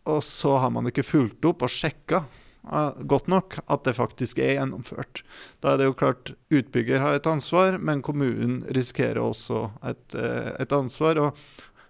og 0.04 0.20
så 0.28 0.58
har 0.60 0.74
man 0.76 0.89
ikke 0.89 1.06
fulgt 1.08 1.46
opp 1.48 1.63
og 1.63 1.72
sjekka 1.72 2.26
godt 2.63 3.28
nok 3.32 3.58
at 3.67 3.86
det 3.88 3.95
faktisk 3.97 4.39
er 4.39 4.60
gjennomført. 4.60 5.24
Da 5.63 5.74
er 5.74 5.82
det 5.82 5.88
jo 5.89 5.97
klart 5.97 6.34
utbygger 6.54 7.02
har 7.02 7.17
et 7.17 7.30
ansvar, 7.30 7.78
men 7.82 8.04
kommunen 8.06 8.62
risikerer 8.69 9.21
også 9.21 9.69
et, 9.84 10.15
eh, 10.15 10.52
et 10.62 10.71
ansvar. 10.71 11.17
Og 11.17 11.38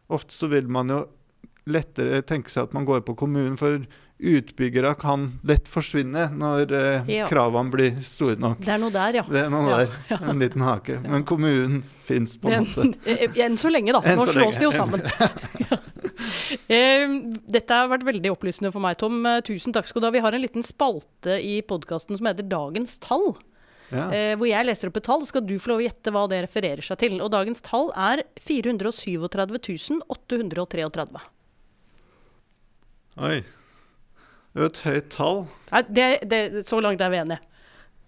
ofte 0.10 0.34
så 0.34 0.48
vil 0.48 0.70
man 0.72 0.90
jo 0.90 1.02
lettere 1.68 2.22
tenke 2.22 2.50
seg 2.50 2.70
at 2.70 2.74
man 2.74 2.86
går 2.86 3.04
på 3.06 3.16
kommunen, 3.16 3.58
for 3.58 3.84
utbyggere 4.22 4.94
kan 5.02 5.28
lett 5.48 5.68
forsvinne 5.72 6.28
når 6.38 6.72
eh, 6.78 7.10
Ja. 7.10 7.28
kravene 7.30 7.74
blir 7.74 7.98
store 8.06 8.38
nok. 8.40 8.60
Det 8.62 8.76
er 8.76 8.82
noe 8.82 8.94
der, 8.94 9.18
ja. 9.22 9.24
Det 9.28 9.42
er 9.46 9.50
noe 9.54 9.70
Ja, 9.72 9.80
der, 10.10 10.30
en 10.30 10.40
liten 10.44 10.62
hake. 10.66 11.00
Men 11.04 11.26
kommunen 11.28 11.82
fins 12.06 12.38
på 12.38 12.52
en 12.54 12.68
måte. 12.68 12.88
Eh, 13.08 13.28
enn 13.46 13.58
så 13.58 13.72
lenge, 13.74 13.94
da. 13.96 14.02
Nå 14.16 14.26
slås 14.30 14.60
de 14.62 14.68
jo 14.70 14.74
sammen. 14.76 15.02
Eh, 16.72 17.08
Dette 17.50 17.74
har 17.74 17.88
vært 17.90 18.04
veldig 18.06 18.30
opplysende 18.34 18.70
for 18.74 18.84
meg, 18.84 18.98
Tom. 19.02 19.22
Eh, 19.26 19.40
Tusen 19.48 19.74
takk 19.74 19.88
skal 19.90 20.04
du 20.04 20.08
ha. 20.08 20.12
Vi 20.14 20.22
har 20.24 20.36
en 20.36 20.44
liten 20.44 20.64
spalte 20.66 21.38
i 21.42 21.62
podkasten 21.66 22.18
som 22.20 22.28
heter 22.30 22.46
Dagens 22.48 23.00
tall. 23.02 23.32
Ja. 23.92 24.06
Eh, 24.14 24.34
hvor 24.40 24.48
jeg 24.48 24.68
leser 24.68 24.92
opp 24.92 25.00
et 25.02 25.08
tall, 25.08 25.26
skal 25.28 25.44
du 25.48 25.56
få 25.60 25.74
lov 25.74 25.82
å 25.82 25.86
gjette 25.88 26.14
hva 26.14 26.24
det 26.32 26.44
refererer 26.46 26.86
seg 26.86 27.00
til. 27.02 27.18
Og 27.24 27.32
dagens 27.34 27.64
tall 27.66 27.90
er 27.98 28.22
437 28.40 29.18
833. 30.08 31.24
Oi. 33.28 33.42
Et 34.60 34.82
høyt 34.84 35.08
tall. 35.14 35.46
Nei, 35.72 35.82
det, 35.88 36.08
det, 36.28 36.42
så 36.68 36.82
langt 36.84 37.02
er 37.02 37.12
vi 37.14 37.22
enige. 37.22 37.40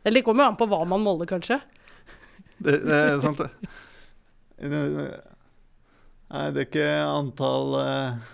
Eller 0.04 0.20
det 0.20 0.26
kommer 0.28 0.44
jo 0.44 0.52
an 0.52 0.60
på 0.60 0.68
hva 0.68 0.82
man 0.88 1.04
måler, 1.04 1.30
kanskje. 1.30 1.62
Det, 2.60 2.82
det 2.84 2.98
er 3.00 3.22
sant, 3.24 3.40
det. 3.40 3.50
Nei, 4.64 6.46
det 6.54 6.64
er 6.64 6.66
ikke 6.68 6.88
antall 7.04 7.76
eh, 7.80 8.32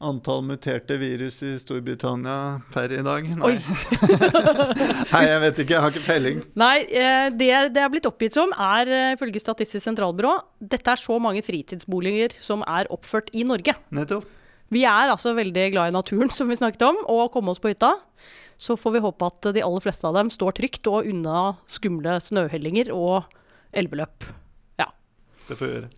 Antall 0.00 0.40
muterte 0.48 0.96
virus 0.96 1.42
i 1.44 1.50
Storbritannia 1.60 2.62
per 2.72 2.92
i 2.96 3.02
dag? 3.04 3.26
Nei. 3.36 3.50
Nei, 5.12 5.22
jeg 5.26 5.40
vet 5.42 5.60
ikke. 5.60 5.74
Jeg 5.74 5.82
har 5.84 5.92
ikke 5.92 6.06
peiling. 6.06 6.40
Nei, 6.60 6.76
eh, 6.88 7.26
det 7.36 7.50
det 7.76 7.82
er 7.84 7.92
blitt 7.92 8.08
oppgitt 8.08 8.38
som, 8.38 8.54
er 8.56 8.88
eh, 8.88 9.10
ifølge 9.18 9.42
Statistisk 9.42 9.84
sentralbyrå 9.84 10.32
Dette 10.72 10.94
er 10.94 11.02
så 11.02 11.18
mange 11.20 11.44
fritidsboliger 11.44 12.32
som 12.40 12.64
er 12.64 12.88
oppført 12.96 13.28
i 13.36 13.44
Norge. 13.44 13.76
Nettopp. 13.92 14.39
Vi 14.70 14.84
er 14.86 15.10
altså 15.10 15.34
veldig 15.36 15.70
glad 15.74 15.90
i 15.90 15.96
naturen, 15.96 16.30
som 16.36 16.50
vi 16.50 16.58
snakket 16.58 16.86
om, 16.88 17.00
og 17.06 17.26
å 17.26 17.30
komme 17.34 17.54
oss 17.54 17.62
på 17.62 17.72
hytta. 17.72 17.96
Så 18.60 18.76
får 18.76 18.98
vi 18.98 19.04
håpe 19.06 19.30
at 19.30 19.52
de 19.56 19.64
aller 19.64 19.84
fleste 19.84 20.04
av 20.08 20.18
dem 20.18 20.30
står 20.32 20.58
trygt 20.58 20.88
og 20.90 21.08
unna 21.08 21.54
skumle 21.70 22.18
snøhellinger 22.20 22.92
og 22.92 23.24
elveløp. 23.76 24.28
Ja. 24.80 24.90
Det 25.48 25.56
får 25.56 25.66
vi 25.66 25.74
gjøre. 25.78 25.90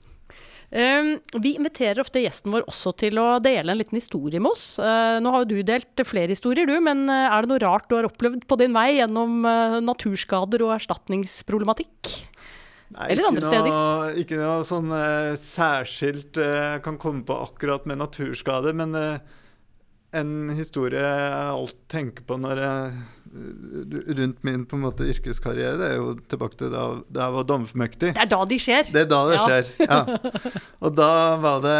Um, 0.72 1.08
vi 1.44 1.50
inviterer 1.58 2.00
ofte 2.00 2.22
gjesten 2.22 2.54
vår 2.54 2.62
også 2.64 2.94
til 2.96 3.18
å 3.20 3.36
dele 3.44 3.74
en 3.74 3.76
liten 3.76 3.98
historie 3.98 4.40
med 4.40 4.54
oss. 4.54 4.78
Uh, 4.80 5.20
nå 5.20 5.34
har 5.34 5.42
jo 5.42 5.50
du 5.50 5.66
delt 5.68 6.00
flere 6.08 6.32
historier, 6.32 6.64
du, 6.64 6.78
men 6.80 7.04
uh, 7.12 7.28
er 7.28 7.44
det 7.44 7.50
noe 7.50 7.60
rart 7.60 7.90
du 7.90 7.98
har 7.98 8.08
opplevd 8.08 8.46
på 8.48 8.56
din 8.62 8.72
vei 8.72 8.94
gjennom 8.96 9.42
uh, 9.44 9.76
naturskader 9.84 10.64
og 10.64 10.72
erstatningsproblematikk? 10.78 12.14
Nei, 12.92 13.06
Eller 13.12 13.28
andre 13.28 13.60
noe, 13.64 14.08
Ikke 14.20 14.36
noe 14.40 14.64
sånn 14.68 14.92
uh, 14.92 15.32
særskilt 15.40 16.36
uh, 16.40 16.76
kan 16.84 16.98
komme 17.00 17.24
på 17.28 17.38
akkurat 17.46 17.86
med 17.88 18.02
naturskade, 18.02 18.74
men 18.76 18.92
eh, 18.98 19.38
en 20.12 20.52
historie 20.58 21.00
jeg 21.00 21.50
alltid 21.56 21.82
tenker 21.92 22.24
på 22.28 22.36
når 22.40 22.60
jeg 22.60 22.92
eh, 23.32 24.14
rundt 24.18 24.42
min 24.44 24.64
på 24.68 24.76
en 24.76 24.82
måte 24.84 25.06
yrkeskarriere, 25.08 25.78
det 25.80 25.86
er 25.88 25.96
jo 25.96 26.10
tilbake 26.28 26.58
til 26.60 26.68
da, 26.74 26.82
da 27.08 27.26
jeg 27.28 27.34
var 27.38 27.46
dommerformektig. 27.48 28.10
Det 28.16 28.20
er 28.26 28.28
da 28.28 28.40
de 28.50 28.58
skjer. 28.60 28.90
Det 28.92 29.04
er 29.06 29.08
da 29.08 29.20
det 29.30 29.38
Ja. 29.38 29.46
skjer. 29.46 29.70
Ja. 29.86 30.00
Og 30.84 30.96
da 30.98 31.08
var 31.40 31.62
det 31.64 31.76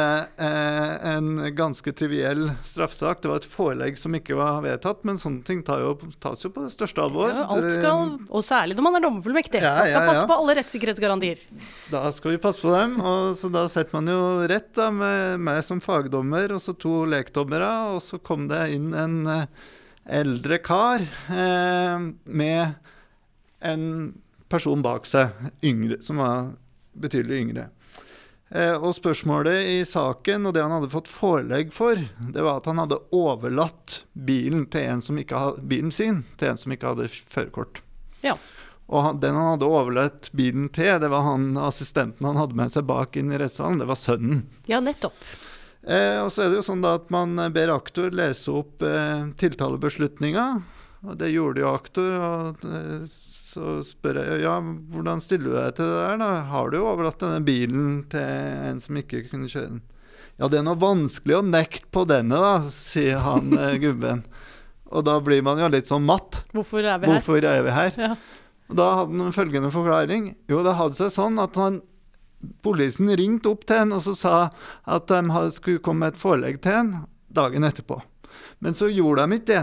eh, 0.46 0.92
en 1.12 1.28
ganske 1.58 1.92
triviell 1.98 2.46
straffesak. 2.64 3.20
Det 3.20 3.28
var 3.32 3.42
et 3.42 3.48
forelegg 3.52 3.98
som 4.00 4.16
ikke 4.16 4.38
var 4.38 4.62
vedtatt, 4.64 5.02
men 5.04 5.20
sånne 5.20 5.44
ting 5.44 5.60
tar 5.66 5.82
jo, 5.84 5.92
tas 6.22 6.40
jo 6.46 6.52
på 6.54 6.64
det 6.64 6.72
største 6.72 7.04
alvor. 7.04 7.34
Ja, 7.34 7.44
alt 7.52 7.68
skal, 7.76 8.14
og 8.30 8.46
særlig 8.46 8.78
når 8.78 8.86
man 8.88 8.96
er 9.00 9.04
dommerfullmektig. 9.08 9.60
Ja, 9.60 9.74
man 9.82 9.90
skal 9.92 10.08
passe 10.08 10.24
på 10.30 10.38
alle 10.40 10.56
rettssikkerhetsgarantier. 10.62 11.44
Da 11.92 12.06
skal 12.16 12.36
vi 12.36 12.40
passe 12.48 12.62
på 12.64 12.72
dem. 12.72 12.96
Og 13.02 13.36
så 13.36 13.52
da 13.52 13.66
setter 13.68 13.98
man 13.98 14.08
jo 14.08 14.20
rett 14.48 14.70
da, 14.78 14.88
med 14.94 15.42
meg 15.50 15.60
som 15.66 15.82
fagdommer 15.84 16.56
og 16.56 16.62
så 16.64 16.72
to 16.80 17.02
lekdommere. 17.12 17.72
Og 17.92 18.00
så 18.06 18.21
kom 18.26 18.48
det 18.50 18.64
inn 18.74 18.92
en 18.94 19.20
eh, 19.30 19.68
eldre 20.20 20.58
kar 20.64 21.04
eh, 21.30 22.08
med 22.24 22.74
en 23.62 23.86
person 24.52 24.82
bak 24.84 25.06
seg, 25.08 25.30
yngre, 25.64 26.02
som 26.04 26.20
var 26.20 26.52
betydelig 26.92 27.38
yngre. 27.44 27.68
Eh, 28.52 28.74
og 28.76 28.92
spørsmålet 28.98 29.68
i 29.72 29.78
saken, 29.88 30.48
og 30.48 30.52
det 30.54 30.64
han 30.64 30.74
hadde 30.74 30.90
fått 30.92 31.08
forelegg 31.08 31.70
for, 31.72 32.00
det 32.34 32.42
var 32.44 32.60
at 32.60 32.68
han 32.68 32.82
hadde 32.82 33.00
overlatt 33.16 34.02
bilen, 34.12 34.66
til 34.72 34.90
en 34.90 35.04
som 35.04 35.20
ikke 35.20 35.38
hadde, 35.40 35.64
bilen 35.70 35.94
sin 35.94 36.20
til 36.36 36.52
en 36.52 36.60
som 36.60 36.74
ikke 36.74 36.92
hadde 36.92 37.08
førerkort. 37.08 37.80
Ja. 38.20 38.36
Og 38.92 39.06
han, 39.06 39.22
den 39.22 39.38
han 39.38 39.54
hadde 39.54 39.70
overlatt 39.70 40.28
bilen 40.36 40.68
til, 40.74 40.98
det 41.00 41.08
var 41.08 41.24
han 41.30 41.54
assistenten 41.56 42.28
han 42.28 42.40
hadde 42.42 42.58
med 42.58 42.74
seg 42.74 42.84
bak 42.90 43.16
inn 43.16 43.32
i 43.32 43.40
rettssalen, 43.40 43.80
det 43.80 43.88
var 43.88 44.00
sønnen. 44.00 44.44
Ja, 44.68 44.82
nettopp. 44.84 45.16
Eh, 45.82 46.18
og 46.22 46.30
så 46.30 46.44
er 46.44 46.52
det 46.52 46.60
jo 46.60 46.66
sånn 46.66 46.84
da 46.84 46.94
at 47.00 47.08
man 47.10 47.34
ber 47.54 47.72
aktor 47.74 48.14
lese 48.14 48.52
opp 48.54 48.84
eh, 48.86 49.26
tiltalebeslutninga. 49.40 50.46
Og 51.02 51.16
det 51.18 51.32
gjorde 51.32 51.62
jo 51.64 51.72
aktor. 51.72 52.12
Og 52.14 52.66
eh, 52.68 53.06
så 53.52 53.78
spør 53.84 54.20
jeg 54.22 54.44
ja, 54.44 54.56
hvordan 54.62 55.22
stiller 55.22 55.50
du 55.50 55.56
deg 55.58 55.78
til 55.78 55.90
det 55.90 56.02
der, 56.04 56.20
da? 56.22 56.30
Har 56.52 56.70
du 56.72 56.78
overlatt 56.80 57.22
denne 57.22 57.42
bilen 57.44 58.04
til 58.12 58.22
en 58.70 58.82
som 58.82 59.00
ikke 59.00 59.26
kunne 59.30 59.50
kjøre 59.50 59.74
den? 59.74 59.82
Ja, 60.40 60.48
det 60.48 60.62
er 60.62 60.66
noe 60.66 60.80
vanskelig 60.80 61.36
å 61.38 61.44
nekte 61.44 61.90
på 61.92 62.06
denne, 62.08 62.38
da, 62.40 62.70
sier 62.72 63.20
han 63.22 63.52
eh, 63.58 63.76
gubben. 63.84 64.24
Og 64.92 65.04
da 65.08 65.18
blir 65.24 65.44
man 65.44 65.60
jo 65.60 65.68
litt 65.72 65.88
sånn 65.88 66.06
matt. 66.06 66.44
Hvorfor 66.52 66.84
er 66.84 67.00
vi 67.00 67.08
her? 67.08 67.18
Hvorfor 67.18 67.48
er 67.48 67.66
vi 67.66 67.74
her? 67.76 67.98
Ja. 68.00 68.14
Og 68.72 68.78
da 68.78 68.88
hadde 69.02 69.18
han 69.20 69.34
følgende 69.36 69.72
forklaring. 69.72 70.30
Jo, 70.48 70.62
det 70.64 70.76
hadde 70.78 70.96
seg 70.96 71.12
sånn 71.12 71.40
at 71.42 71.56
han 71.60 71.80
Politiet 72.62 73.18
ringte 73.18 73.52
opp 73.52 73.66
til 73.66 73.82
henne 73.82 73.98
og 73.98 74.04
så 74.06 74.14
sa 74.18 74.36
at 74.84 75.10
de 75.10 75.42
skulle 75.54 75.82
komme 75.84 76.06
med 76.06 76.14
et 76.14 76.22
forelegg 76.22 76.58
til 76.62 76.78
henne 76.78 77.04
dagen 77.32 77.64
etterpå. 77.64 78.00
Men 78.62 78.74
så 78.74 78.90
gjorde 78.92 79.26
de 79.26 79.38
ikke 79.38 79.52
det. 79.52 79.62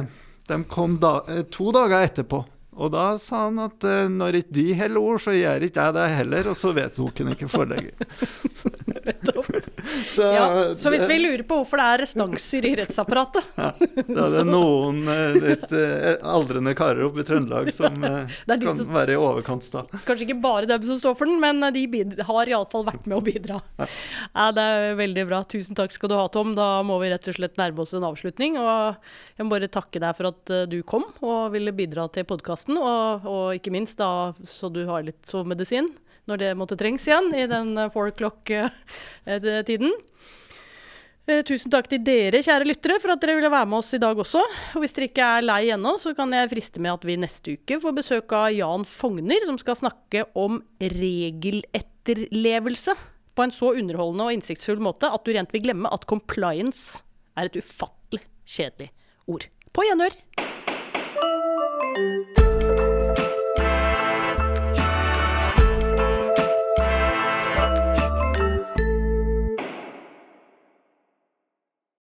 De 0.49 0.63
kom 0.69 0.95
da, 0.99 1.19
eh, 1.27 1.43
to 1.51 1.71
dager 1.75 2.07
etterpå. 2.07 2.43
Og 2.79 2.91
da 2.93 3.17
sa 3.19 3.45
han 3.47 3.59
at 3.61 3.83
eh, 3.83 4.07
når 4.11 4.39
ikke 4.39 4.55
de 4.55 4.67
holder 4.79 5.01
ord, 5.03 5.21
så 5.23 5.35
gjør 5.35 5.65
ikke 5.67 5.85
jeg 5.85 5.95
det 5.97 6.07
heller. 6.15 6.49
Og 6.51 6.57
så 6.57 6.71
vedtok 6.75 7.21
han 7.21 7.33
ikke 7.35 7.51
forelegget. 7.51 8.05
så, 10.15 10.21
Ja, 10.21 10.45
så 10.75 10.91
hvis 10.93 11.05
vi 11.09 11.17
lurer 11.21 11.43
på 11.47 11.59
hvorfor 11.59 11.79
det 11.81 11.85
er 11.93 12.01
restanser 12.03 12.65
i 12.69 12.73
rettsapparatet 12.79 13.45
ja, 13.59 13.69
Da 13.79 14.25
er 14.25 14.33
det 14.35 14.45
noen 14.49 14.99
eh, 15.11 15.37
litt 15.43 15.65
eh, 15.75 16.15
aldrende 16.27 16.73
karer 16.77 17.05
oppe 17.07 17.23
i 17.23 17.27
Trøndelag 17.27 17.71
som 17.79 18.03
eh, 18.07 18.37
kan 18.49 18.65
som- 18.77 18.93
være 18.93 19.15
i 19.15 19.19
overkant 19.19 19.63
sta. 19.65 19.83
Kanskje 20.07 20.27
ikke 20.27 20.39
bare 20.43 20.69
dem 20.69 20.85
som 20.87 20.99
står 21.01 21.15
for 21.19 21.29
den, 21.29 21.39
men 21.41 21.61
de 21.75 21.85
har 22.25 22.49
iallfall 22.51 22.85
vært 22.87 23.05
med 23.09 23.19
å 23.19 23.23
bidra. 23.23 23.59
Ja, 23.79 24.49
det 24.55 24.65
er 24.65 24.97
veldig 24.99 25.25
bra. 25.29 25.41
Tusen 25.49 25.77
takk 25.77 25.93
skal 25.93 26.11
du 26.11 26.15
ha, 26.17 26.25
Tom. 26.33 26.55
Da 26.57 26.81
må 26.85 26.97
vi 27.03 27.11
rett 27.13 27.29
og 27.29 27.37
slett 27.37 27.59
nærme 27.59 27.83
oss 27.83 27.93
en 27.97 28.05
avslutning. 28.07 28.57
Og 28.59 28.97
jeg 29.37 29.45
må 29.45 29.53
bare 29.53 29.69
takke 29.71 30.01
deg 30.01 30.17
for 30.17 30.31
at 30.31 30.53
du 30.71 30.79
kom 30.87 31.05
og 31.21 31.53
ville 31.53 31.73
bidra 31.75 32.07
til 32.13 32.27
podkasten. 32.29 32.79
Og, 32.81 33.29
og 33.29 33.57
ikke 33.59 33.73
minst 33.75 34.01
da 34.01 34.33
så 34.47 34.71
du 34.73 34.83
har 34.89 35.05
litt 35.07 35.21
sovemedisin 35.29 35.91
når 36.29 36.43
det 36.43 36.57
måtte 36.57 36.77
trengs 36.79 37.07
igjen 37.09 37.27
i 37.35 37.47
den 37.49 37.67
eh, 37.77 37.91
four 37.93 38.05
o'clock-tiden. 38.11 39.91
Eh, 41.29 41.43
tusen 41.45 41.69
takk 41.73 41.87
til 41.91 42.01
dere, 42.01 42.41
kjære 42.45 42.65
lyttere, 42.65 42.99
for 43.01 43.09
at 43.13 43.21
dere 43.21 43.35
ville 43.37 43.53
være 43.53 43.69
med 43.69 43.77
oss 43.81 43.93
i 43.93 44.01
dag 44.01 44.15
også. 44.17 44.41
Og 44.73 44.79
hvis 44.83 44.95
dere 44.95 45.07
ikke 45.11 45.25
er 45.25 45.45
lei 45.45 45.63
ennå, 45.75 45.91
så 46.01 46.09
kan 46.17 46.29
jeg 46.33 46.51
friste 46.53 46.79
med 46.81 46.91
at 46.95 47.03
vi 47.05 47.21
neste 47.21 47.47
uke 47.59 47.75
får 47.83 47.93
besøk 47.99 48.27
av 48.37 48.47
Jan 48.55 48.85
Fogner, 48.89 49.41
som 49.45 49.57
skal 49.61 49.75
snakke 49.77 50.19
om 50.39 50.53
regeletterlevelse 50.81 52.93
på 53.37 53.41
en 53.45 53.55
så 53.55 53.67
underholdende 53.77 54.25
og 54.25 54.33
innsiktsfull 54.35 54.81
måte 54.83 55.07
at 55.13 55.23
du 55.23 55.29
rent 55.35 55.53
vil 55.55 55.65
glemme 55.69 55.93
at 55.93 56.07
compliance 56.09 56.83
er 57.39 57.43
et 57.47 57.59
ufattelig 57.61 58.23
kjedelig 58.49 58.89
ord. 59.29 59.43
På 59.71 59.85
gjenhør! 59.85 60.13